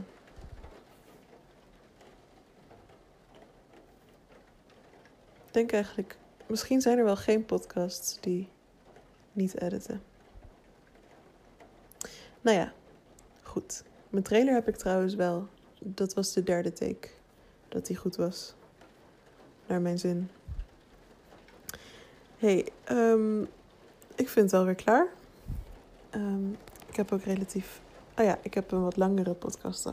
Denk 5.58 5.72
eigenlijk, 5.72 6.16
misschien 6.46 6.80
zijn 6.80 6.98
er 6.98 7.04
wel 7.04 7.16
geen 7.16 7.44
podcasts 7.44 8.20
die 8.20 8.48
niet 9.32 9.60
editen. 9.60 10.02
Nou 12.40 12.56
ja, 12.56 12.72
goed. 13.42 13.84
Mijn 14.10 14.24
trailer 14.24 14.54
heb 14.54 14.68
ik 14.68 14.76
trouwens 14.76 15.14
wel. 15.14 15.48
Dat 15.78 16.14
was 16.14 16.32
de 16.32 16.42
derde 16.42 16.72
take. 16.72 17.08
Dat 17.68 17.86
die 17.86 17.96
goed 17.96 18.16
was. 18.16 18.54
Naar 19.66 19.80
mijn 19.80 19.98
zin. 19.98 20.30
hey, 22.36 22.68
um, 22.90 23.48
ik 24.14 24.28
vind 24.28 24.50
het 24.50 24.60
alweer 24.60 24.74
klaar. 24.74 25.06
Um, 26.14 26.56
ik 26.88 26.96
heb 26.96 27.12
ook 27.12 27.22
relatief. 27.22 27.80
Oh 28.18 28.24
ja, 28.24 28.38
ik 28.42 28.54
heb 28.54 28.70
een 28.72 28.82
wat 28.82 28.96
langere 28.96 29.34
podcast 29.34 29.92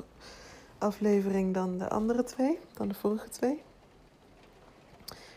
aflevering 0.77 1.53
dan 1.53 1.77
de 1.77 1.89
andere 1.89 2.23
twee, 2.23 2.59
dan 2.73 2.87
de 2.87 2.93
vorige 2.93 3.29
twee. 3.29 3.64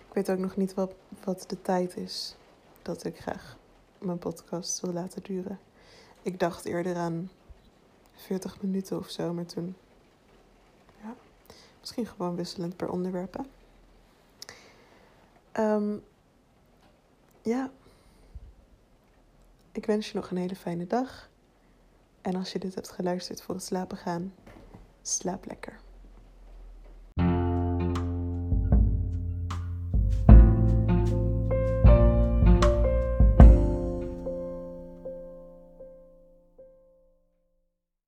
Ik 0.09 0.15
weet 0.15 0.31
ook 0.31 0.39
nog 0.39 0.57
niet 0.57 0.75
wat, 0.75 0.95
wat 1.25 1.45
de 1.49 1.63
tijd 1.63 1.97
is 1.97 2.37
dat 2.83 3.05
ik 3.05 3.19
graag 3.19 3.57
mijn 3.99 4.19
podcast 4.19 4.81
wil 4.81 4.93
laten 4.93 5.23
duren. 5.23 5.59
Ik 6.23 6.41
dacht 6.41 6.65
eerder 6.65 6.97
aan 6.97 7.31
40 8.15 8.63
minuten 8.63 8.99
of 8.99 9.11
zo, 9.11 9.33
maar 9.33 9.47
toen. 9.47 9.77
Ja, 11.03 11.15
misschien 11.81 12.07
gewoon 12.07 12.37
wisselend 12.37 12.77
per 12.77 12.91
onderwerpen. 12.91 13.47
Um, 15.53 16.05
ja. 17.43 17.71
Ik 19.73 19.87
wens 19.87 20.11
je 20.11 20.15
nog 20.15 20.31
een 20.31 20.37
hele 20.37 20.57
fijne 20.57 20.87
dag. 20.87 21.29
En 22.21 22.35
als 22.37 22.53
je 22.53 22.59
dit 22.59 22.75
hebt 22.75 22.91
geluisterd 22.91 23.43
voor 23.43 23.55
het 23.55 23.65
slapen 23.65 23.97
gaan, 23.97 24.35
slaap 25.03 25.47
lekker. 25.47 25.81